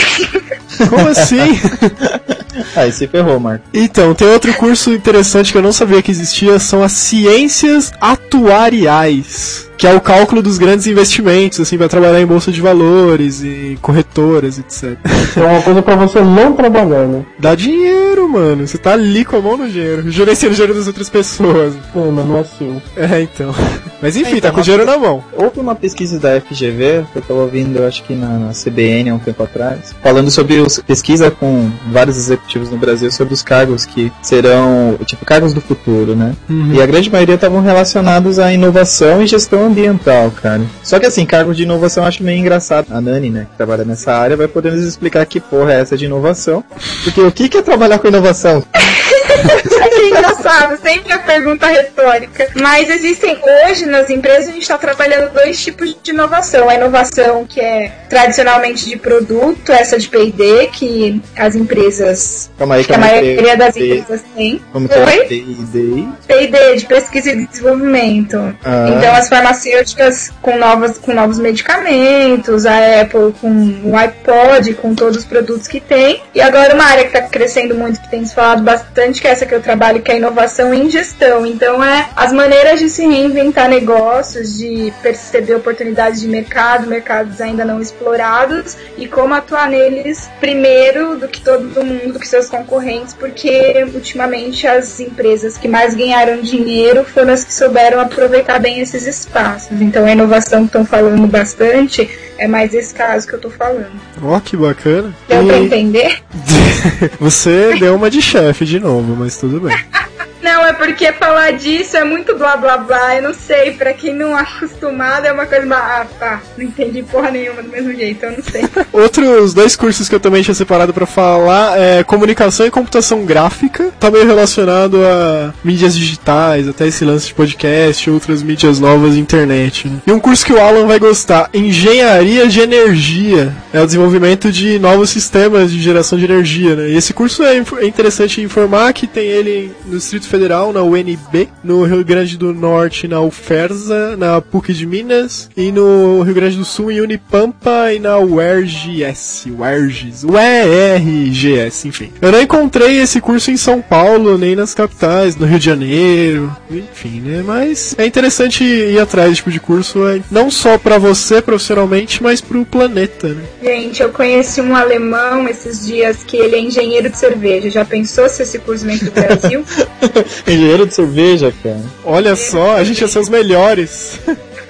[0.89, 1.37] Como assim?
[2.75, 3.65] Aí se ferrou, Marco.
[3.73, 9.66] Então, tem outro curso interessante que eu não sabia que existia, são as ciências atuariais
[9.77, 13.79] que é o cálculo dos grandes investimentos, assim, para trabalhar em bolsa de valores e
[13.83, 14.99] corretoras, etc.
[15.37, 17.25] É uma coisa para você não trabalhar, né?
[17.39, 18.67] Dá dinheiro, mano.
[18.67, 21.75] Você tá ali com a mão no dinheiro, gerenciando o dinheiro das outras pessoas.
[21.75, 22.83] É, mas não é seu.
[22.97, 23.55] É, então.
[24.01, 25.23] Mas enfim, É, então, tá com o dinheiro na mão.
[25.33, 29.15] Houve uma pesquisa da FGV, que eu tava ouvindo, acho que na, na CBN há
[29.15, 33.85] um tempo atrás, falando sobre os, pesquisa com vários executivos no Brasil sobre os cargos
[33.85, 36.35] que serão, tipo, cargos do futuro, né?
[36.73, 40.63] E a grande maioria estavam relacionados à inovação e gestão ambiental, cara.
[40.83, 42.87] Só que assim, cargos de inovação eu acho meio engraçado.
[42.91, 45.97] A Nani, né, que trabalha nessa área, vai poder nos explicar que porra é essa
[45.97, 46.63] de inovação.
[47.05, 48.63] Porque o que que é trabalhar com inovação?
[50.11, 52.49] engraçado, sempre a pergunta retórica.
[52.55, 56.69] Mas existem hoje nas empresas a gente está trabalhando dois tipos de inovação.
[56.69, 62.85] A inovação que é tradicionalmente de produto, essa de P&D que as empresas, Calma aí,
[62.85, 63.99] que a calma maioria das P&D.
[63.99, 64.61] empresas tem.
[64.73, 65.25] Como que é?
[65.25, 66.07] D&D?
[66.27, 68.37] P&D de pesquisa e desenvolvimento.
[68.65, 68.89] Ah.
[68.89, 75.19] Então as farmacêuticas com novos, com novos medicamentos, a Apple com o iPod, com todos
[75.19, 76.23] os produtos que tem.
[76.35, 79.31] E agora uma área que está crescendo muito, que tem se falado bastante, que é
[79.31, 81.47] essa que eu trabalho, que é inovação em gestão.
[81.47, 87.65] Então é as maneiras de se reinventar negócios, de perceber oportunidades de mercado, mercados ainda
[87.65, 93.15] não explorados, e como atuar neles primeiro do que todo mundo, do que seus concorrentes,
[93.15, 99.07] porque ultimamente as empresas que mais ganharam dinheiro foram as que souberam aproveitar bem esses
[99.07, 99.81] espaços.
[99.81, 102.09] Então a inovação que estão falando bastante
[102.39, 103.91] é mais esse caso que eu tô falando.
[104.23, 105.15] Ó, que bacana.
[105.29, 106.23] Deu pra E entender?
[107.21, 109.77] você deu uma de chefe de novo, mas tudo bem.
[110.47, 113.17] Não, é porque falar disso é muito blá blá blá.
[113.17, 115.67] Eu não sei, pra quem não é acostumado é uma coisa.
[115.75, 116.41] Ah, tá.
[116.57, 118.63] Não entendi porra nenhuma do mesmo jeito, eu não sei.
[118.93, 123.91] Outros dois cursos que eu também tinha separado pra falar é comunicação e computação gráfica.
[123.99, 129.19] Tá meio relacionado a mídias digitais, até esse lance de podcast, outras mídias novas e
[129.19, 129.89] internet.
[129.89, 129.97] né?
[130.07, 133.53] E um curso que o Alan vai gostar, engenharia de energia.
[133.73, 136.91] É o desenvolvimento de novos sistemas de geração de energia, né?
[136.91, 140.36] E esse curso é, é interessante informar que tem ele no Distrito Federal,
[140.73, 146.23] na UNB, no Rio Grande do Norte, na UFERSA, na PUC de Minas, e no
[146.23, 152.13] Rio Grande do Sul, em Unipampa e na UERGS, UERGS, UERGS, enfim.
[152.21, 156.55] Eu não encontrei esse curso em São Paulo, nem nas capitais, no Rio de Janeiro,
[156.71, 157.43] enfim, né?
[157.45, 162.23] Mas é interessante ir atrás desse tipo de curso, é, não só pra você profissionalmente,
[162.23, 163.45] mas pro planeta, né?
[163.63, 167.71] Gente, eu conheci um alemão esses dias que ele é engenheiro de cerveja.
[167.71, 169.65] Já pensou se esse curso vem pro Brasil?
[170.47, 171.81] Engenheiro de cerveja, cara.
[172.05, 174.19] Olha só, a gente ia ser os melhores.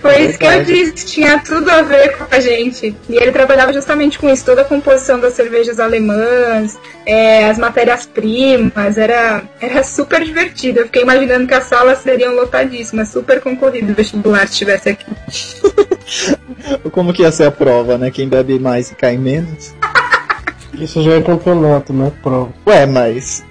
[0.00, 2.94] Foi isso que eu disse, tinha tudo a ver com a gente.
[3.08, 8.98] E ele trabalhava justamente com isso, toda a composição das cervejas alemãs, é, as matérias-primas,
[8.98, 10.80] era, era super divertido.
[10.80, 15.06] Eu fiquei imaginando que as salas seriam lotadíssimas, super concorrido o vestibular se estivesse aqui.
[16.92, 18.10] Como que ia ser a prova, né?
[18.10, 19.74] Quem bebe mais e cai menos?
[20.74, 22.52] Isso já é campeonato, não é prova.
[22.66, 23.44] Ué, mas.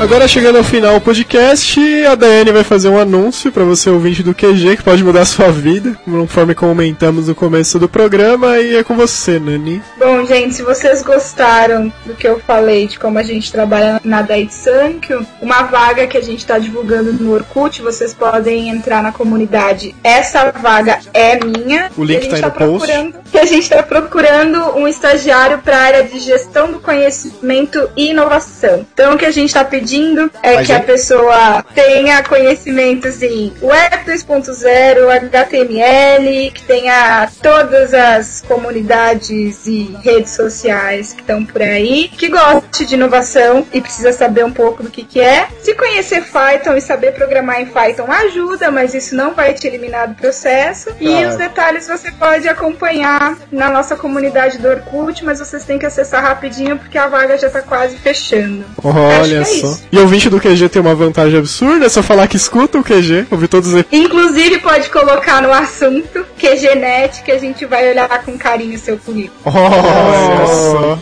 [0.00, 4.22] Agora chegando ao final do podcast, a Daiane vai fazer um anúncio para você ouvinte
[4.22, 8.76] do QG que pode mudar a sua vida, conforme comentamos no começo do programa, e
[8.76, 9.80] é com você, Nani.
[9.98, 14.20] Bom, gente, se vocês gostaram do que eu falei de como a gente trabalha na
[14.20, 19.10] Dait Sankyo, uma vaga que a gente está divulgando no Orkut, vocês podem entrar na
[19.10, 19.94] comunidade.
[20.04, 21.90] Essa vaga é minha.
[21.96, 23.14] O link E a tá no post.
[23.34, 28.10] Que a gente está procurando um estagiário para a área de gestão do conhecimento e
[28.10, 28.86] inovação.
[28.94, 33.20] Então, o que a gente está pedindo é Mas que é- a pessoa tenha conhecimentos
[33.24, 41.60] em Web 2.0, HTML, que tenha todas as comunidades e redes sociais que estão por
[41.60, 45.48] aí, que goste de inovação e precisa saber um pouco do que, que é.
[45.60, 50.06] Se conhecer Python e saber programar em Python ajuda, mas isso não vai te eliminar
[50.06, 50.90] do processo.
[51.00, 51.28] E Claro.
[51.30, 56.22] os detalhes você pode acompanhar na nossa comunidade do Orkut, mas vocês têm que acessar
[56.22, 58.64] rapidinho porque a vaga já está quase fechando.
[58.82, 59.54] Olha é só.
[59.54, 59.82] isso.
[59.90, 63.26] E ouvinte do QG tem uma vantagem absurda, é só falar que escuta o QG,
[63.30, 68.36] ouvir todos os Inclusive pode colocar no assunto QGNet que a gente vai olhar com
[68.36, 69.40] carinho o seu currículo.
[69.44, 70.98] Olha só.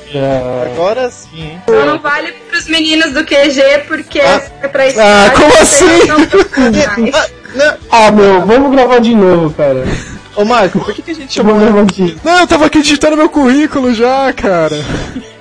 [0.73, 1.63] Agora sim, hein?
[1.69, 5.01] Só não vale pros meninos do QG porque é pra isso.
[5.01, 5.85] Ah, como assim?
[7.91, 9.85] Ah, meu, vamos gravar de novo, cara.
[10.35, 11.55] Ô Marco, por que, que a gente chamou
[12.25, 14.77] Não, eu tava aqui digitando meu currículo já, cara.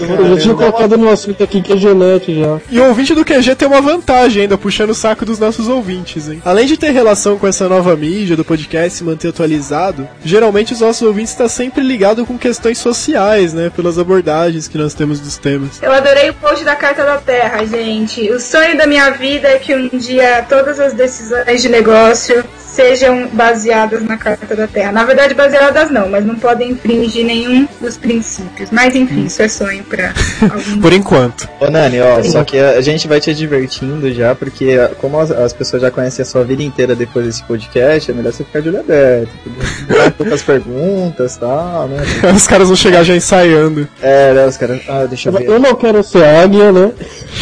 [0.00, 2.60] Eu já tinha colocado no assunto aqui que é Genete já.
[2.70, 6.28] E o ouvinte do QG tem uma vantagem ainda, puxando o saco dos nossos ouvintes,
[6.28, 6.42] hein?
[6.44, 10.80] Além de ter relação com essa nova mídia do podcast se manter atualizado, geralmente os
[10.80, 13.70] nossos ouvintes estão sempre ligados com questões sociais, né?
[13.74, 15.82] Pelas abordagens que nós temos dos temas.
[15.82, 18.30] Eu adorei o post da Carta da Terra, gente.
[18.30, 23.28] O sonho da minha vida é que um dia todas as decisões de negócio sejam
[23.32, 24.92] baseadas na Carta da Terra.
[24.92, 28.70] Na verdade, baseadas não, mas não podem infringir nenhum dos princípios.
[28.70, 30.12] Mas enfim, isso é sonho pra
[30.50, 30.80] alguém.
[30.80, 31.48] Por enquanto.
[31.60, 35.52] Ô Nani, ó, só que a gente vai te divertindo já, porque como as, as
[35.52, 38.68] pessoas já conhecem a sua vida inteira depois desse podcast, é melhor você ficar de
[38.70, 39.30] olho aberto,
[40.16, 42.02] poucas perguntas e tal, né?
[42.34, 43.86] Os caras vão chegar já ensaiando.
[44.00, 45.44] É, né, os caras, ah, deixa eu ver.
[45.44, 46.92] Eu não quero ser águia, né?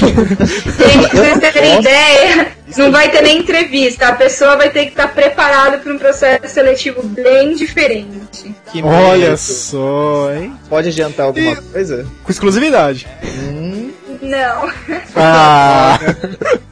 [0.01, 4.91] Gente, pra vocês terem ideia, Não vai ter nem entrevista, a pessoa vai ter que
[4.91, 8.55] estar preparada para um processo seletivo bem diferente.
[8.73, 9.37] Que Olha medo.
[9.39, 10.55] só, hein?
[10.69, 12.07] Pode adiantar alguma E- coisa?
[12.25, 13.07] Com exclusividade.
[14.23, 14.71] Não.
[15.17, 15.99] Ah!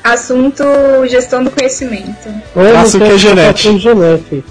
[0.03, 0.63] Assunto
[1.07, 2.29] gestão do conhecimento.
[2.55, 3.63] Ou Faça o você QGNet.
[3.63, 4.43] tá com QGNet.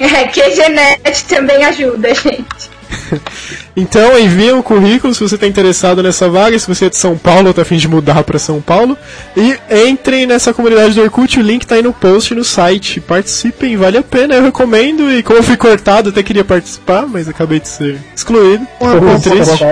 [0.00, 2.73] É, que a Genet também ajuda, gente.
[3.76, 7.18] Então envia um currículo se você está interessado nessa vaga, se você é de São
[7.18, 8.96] Paulo ou está afim de mudar para São Paulo.
[9.36, 9.58] E
[9.88, 13.00] entrem nessa comunidade do Orkut, o link tá aí no post no site.
[13.00, 15.10] Participem, vale a pena, eu recomendo.
[15.10, 18.64] E como eu fui cortado, até queria participar, mas acabei de ser excluído.
[18.80, 19.64] Um Nossa, triste.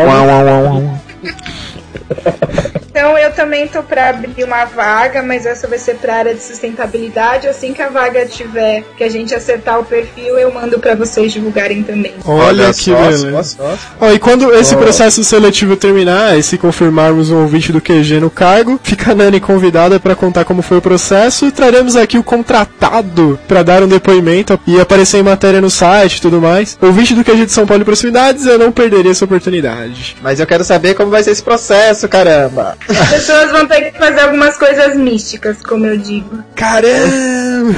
[2.93, 6.43] Então eu também tô para abrir uma vaga, mas essa vai ser para área de
[6.43, 7.49] sustentabilidade.
[7.49, 11.33] Assim que a vaga tiver, que a gente acertar o perfil, eu mando para vocês
[11.33, 12.13] divulgarem também.
[12.23, 13.79] Olha, que só, beleza.
[13.99, 18.29] Ó, e quando esse processo seletivo terminar, e se confirmarmos um ouvinte do QG no
[18.29, 21.51] cargo, fica a Nani convidada para contar como foi o processo.
[21.51, 26.21] Traremos aqui o contratado para dar um depoimento e aparecer em matéria no site e
[26.21, 26.77] tudo mais.
[26.79, 30.15] Ouvinte do QG de São Paulo e proximidades, eu não perderia essa oportunidade.
[30.21, 32.77] Mas eu quero saber como vai ser esse processo, caramba.
[32.89, 36.43] As pessoas vão ter que fazer algumas coisas místicas, como eu digo.
[36.55, 37.75] Caramba!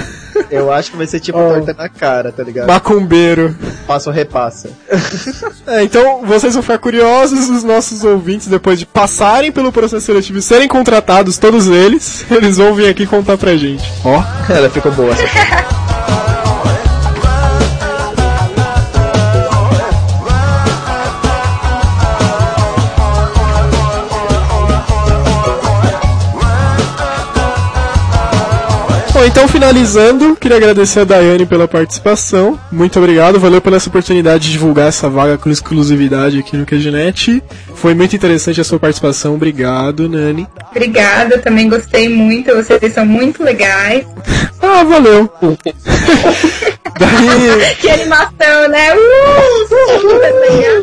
[0.50, 1.52] Eu acho que vai ser tipo Oh.
[1.54, 2.66] torta na cara, tá ligado?
[2.66, 3.56] Macumbeiro.
[3.86, 4.70] Passa ou repassa.
[5.66, 10.38] É, então vocês vão ficar curiosos, os nossos ouvintes, depois de passarem pelo processo seletivo
[10.38, 13.82] e serem contratados, todos eles, eles vão vir aqui contar pra gente.
[14.04, 14.22] Ó.
[14.52, 15.24] Ela ficou boa essa.
[29.24, 32.60] Bom, então finalizando, queria agradecer a Daiane pela participação.
[32.70, 37.42] Muito obrigado, valeu pela essa oportunidade de divulgar essa vaga com exclusividade aqui no QGNet.
[37.74, 40.46] Foi muito interessante a sua participação, obrigado, Nani.
[40.70, 42.54] Obrigada, também gostei muito.
[42.54, 44.04] Vocês são muito legais.
[44.60, 45.32] Ah, valeu.
[46.98, 48.94] Daí, Que animação, né?
[48.94, 49.54] Uh!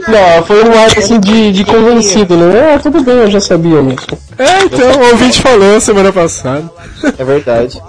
[0.08, 2.76] Não, foi um ar assim de, de convencido, né?
[2.76, 4.08] Ah, tudo bem, eu já sabia disso.
[4.38, 6.70] é, então, o ouvinte falou semana passada.
[7.18, 7.82] É verdade.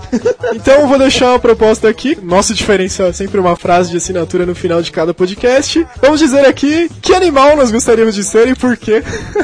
[0.55, 2.17] Então vou deixar uma proposta aqui.
[2.23, 5.87] Nosso diferencial é sempre uma frase de assinatura no final de cada podcast.
[6.01, 9.03] Vamos dizer aqui que animal nós gostaríamos de ser e por quê.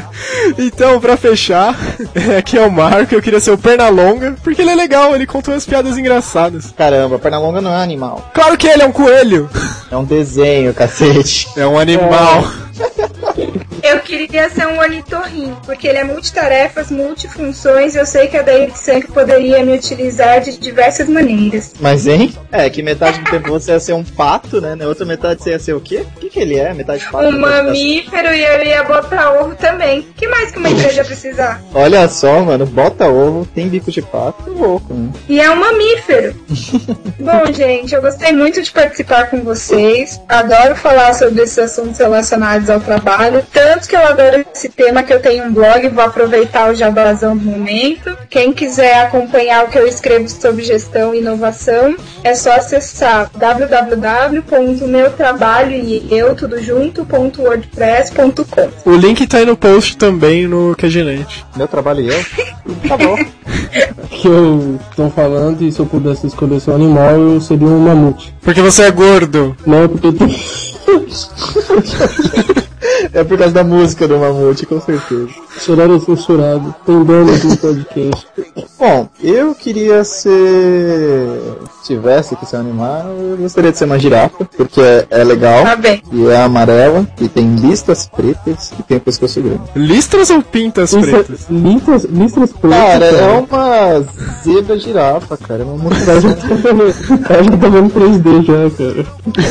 [0.59, 1.75] então, pra fechar,
[2.39, 5.55] aqui é o Marco, eu queria ser o Pernalonga, porque ele é legal, ele contou
[5.55, 6.73] umas piadas engraçadas.
[6.77, 8.31] Caramba, Pernalonga não é animal.
[8.35, 9.49] Claro que ele é um coelho.
[9.91, 11.49] É um desenho, cacete.
[11.57, 12.45] É um animal.
[13.83, 18.43] Eu queria ser um ornitorrinco, porque ele é multitarefas, multifunções, e eu sei que a
[18.43, 21.73] David Sank poderia me utilizar de diversas maneiras.
[21.81, 22.35] Mas, hein?
[22.51, 24.75] É, que metade do tempo você ia ser um pato, né?
[24.75, 26.05] Na outra metade você ia ser o quê?
[26.17, 26.75] O que, que ele é?
[26.75, 27.29] Metade pato?
[27.29, 30.07] Um mamífero e eu ia botar ovo também.
[30.17, 31.63] que mais que uma empresa precisar?
[31.75, 35.11] Olha só, mano, bota ovo, tem bico de pato, louco, né?
[35.29, 36.35] E é um mamífero.
[37.19, 40.21] Bom, gente, eu gostei muito de participar com vocês.
[40.29, 43.45] Adoro falar sobre esses assuntos relacionados ao trabalho.
[43.53, 47.37] Tanto que eu adoro esse tema que eu tenho um blog, vou aproveitar o jabazão
[47.37, 48.17] do momento.
[48.31, 55.73] Quem quiser acompanhar o que eu escrevo sobre gestão e inovação, é só acessar www.meutrabalho
[55.73, 58.91] e eu tudo junto.wordpress.com.
[58.91, 61.45] O link tá aí no post também no QGNet.
[61.57, 62.25] Meu trabalho e eu?
[62.89, 63.17] Tá bom.
[64.11, 68.35] Que eu estão falando e se eu pudesse escolher seu animal, eu seria um mamute.
[68.43, 69.57] Porque você é gordo.
[69.65, 70.29] Não, porque tem.
[73.13, 75.29] É por causa da música do Mamute, com certeza.
[75.61, 76.75] Chorar é censurado.
[76.85, 78.27] Tem dono do podcast.
[78.79, 81.29] Bom, eu queria ser.
[81.83, 85.25] Se tivesse que ser um animal, eu gostaria de ser uma girafa, porque é, é
[85.25, 85.65] legal.
[85.65, 86.03] Tá bem.
[86.13, 89.63] E é amarela, e tem listas pretas, e tem o pescoço grande.
[89.75, 91.47] Listras ou pintas pretas?
[91.49, 92.79] Listras, listras pretas.
[92.79, 94.05] Cara, é uma
[94.45, 95.63] zebra girafa, cara.
[95.63, 96.83] É uma Ela já tá vendo-
[97.29, 99.07] ela já tá vendo 3D já, cara.
[99.39, 99.43] E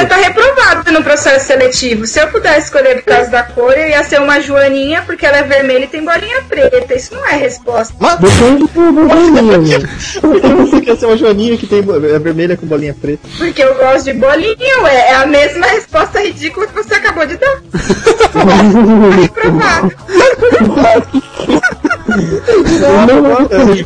[0.00, 2.06] você tá reprovado no processo seletivo.
[2.06, 5.38] Se eu pudesse escolher por causa da cor, eu ia ser uma joaninha porque ela
[5.38, 6.94] é vermelha e tem bolinha preta.
[6.94, 7.94] Isso não é resposta.
[8.18, 9.88] Depende do do mano.
[10.20, 13.28] Por que você quer ser uma joaninha que tem é vermelha com bolinha preta?
[13.38, 15.10] Porque eu gosto de bolinha, ué.
[15.10, 17.62] É a mesma resposta ridícula que você acabou de dar.
[19.20, 19.92] Reprovado.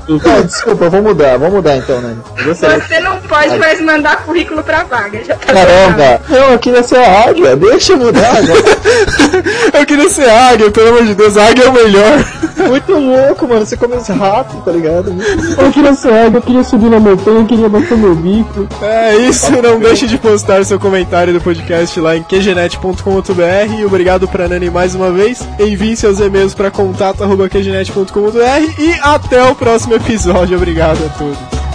[0.08, 2.16] Não, desculpa, vou mudar, vou mudar então, né?
[2.44, 5.22] Você não pode mais mandar currículo pra vaga.
[5.24, 6.20] Já tá Caramba!
[6.28, 8.76] Não, eu queria ser a águia, deixa eu mudar agora.
[9.72, 12.24] Eu queria ser águia, pelo amor de Deus, a águia é o melhor.
[12.68, 13.66] Muito louco, mano.
[13.66, 15.14] Você come os ratos, tá ligado?
[15.58, 18.66] Eu queria ser água, eu queria subir na montanha, eu queria bater meu bico.
[18.80, 24.26] É isso, não deixe de postar seu comentário do podcast lá em qgenet.com.br e obrigado
[24.26, 25.46] pra Nani mais uma vez.
[25.58, 28.15] Envie seus e-mails para contato.qgenet.com.br
[28.78, 30.56] e até o próximo episódio.
[30.56, 31.65] Obrigado a todos.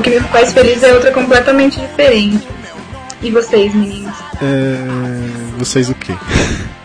[0.00, 2.48] O que me faz feliz é outra completamente diferente.
[3.20, 4.14] E vocês, meninos?
[4.40, 4.78] É...
[5.58, 6.14] Vocês o quê?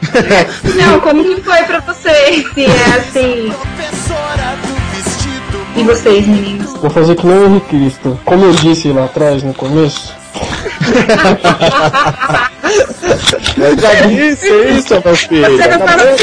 [0.76, 2.46] Não, como que foi pra vocês?
[2.54, 3.54] Se é assim.
[3.78, 6.74] Professora do vestido E vocês, meninos?
[6.74, 8.20] Vou fazer que nem o Henrique Cristo.
[8.26, 10.14] Como eu disse lá atrás, no começo,
[13.58, 15.56] Eu já disse isso, meu filho.
[15.56, 16.18] Você não Acabou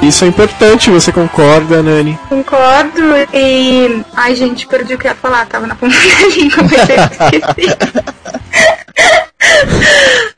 [0.00, 2.18] Isso é importante, você concorda, Nani?
[2.28, 3.02] Concordo
[3.34, 4.02] e.
[4.14, 6.96] Ai, gente, perdi o que eu ia falar, tava na ponta da língua, mas eu
[7.26, 7.76] esqueci.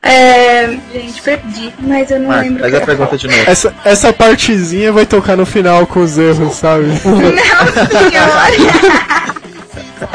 [0.03, 2.61] É, gente, perdi, mas eu não Marcos, lembro.
[2.63, 3.39] faz a pergunta de novo.
[3.49, 6.85] Essa, essa partezinha vai tocar no final com os erros, sabe?
[7.05, 8.55] Não, senhora.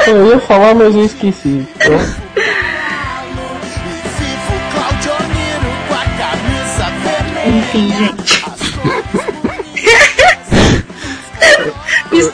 [0.07, 1.65] eu ia falar, mas eu esqueci.
[1.75, 1.99] Então.
[7.45, 8.56] Enfim, gente.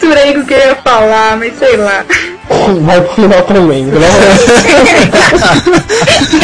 [0.03, 2.03] Misturei com o que eu ia falar, mas sei lá.
[2.81, 3.85] vai pro final também.
[3.85, 3.99] Né?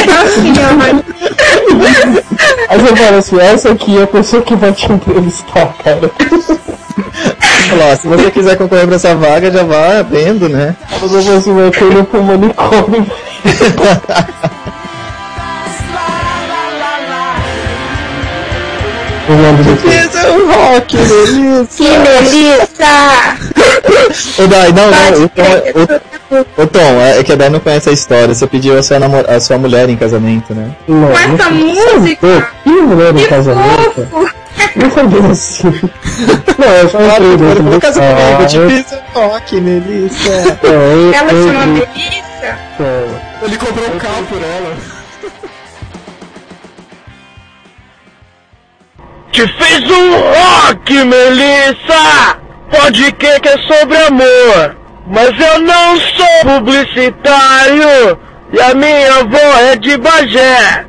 [0.07, 1.03] Não, senhora.
[2.69, 6.09] Aí você fala assim, essa aqui é a pessoa que vai te entrevistar, cara.
[7.81, 10.75] Ó, se você quiser concorrer pra essa vaga, já vá vendo, né?
[11.01, 13.05] Você vai assim, vai correr pro manicômio.
[19.29, 21.87] O nome do Esse é o rock, delícia!
[21.87, 22.87] Que delícia!
[24.43, 25.43] Ô, Dai, não, não, o Tom,
[26.57, 28.33] o, o Tom, é que a Dai não conhece a história.
[28.33, 30.71] Você pediu a sua, namor a sua mulher em casamento, né?
[30.87, 32.47] Não, Com essa não- música?
[32.63, 34.07] Que mulher em Que casamento?
[34.09, 34.29] fofo!
[34.75, 35.67] Não foi bem assim.
[36.57, 38.69] Não, eu só entrei dentro do casa comigo, te carro.
[38.69, 40.29] fiz um toque, Melissa.
[40.29, 42.57] É, eu- Ela eu- chama Melissa?
[42.79, 43.05] é.
[43.43, 44.75] Ele comprou um carro por ela.
[49.31, 52.37] Te fez um rock, Melissa!
[52.71, 54.77] Pode que que é sobre amor,
[55.07, 58.19] mas eu não sou publicitário
[58.53, 60.88] e a minha avó é de Bagé.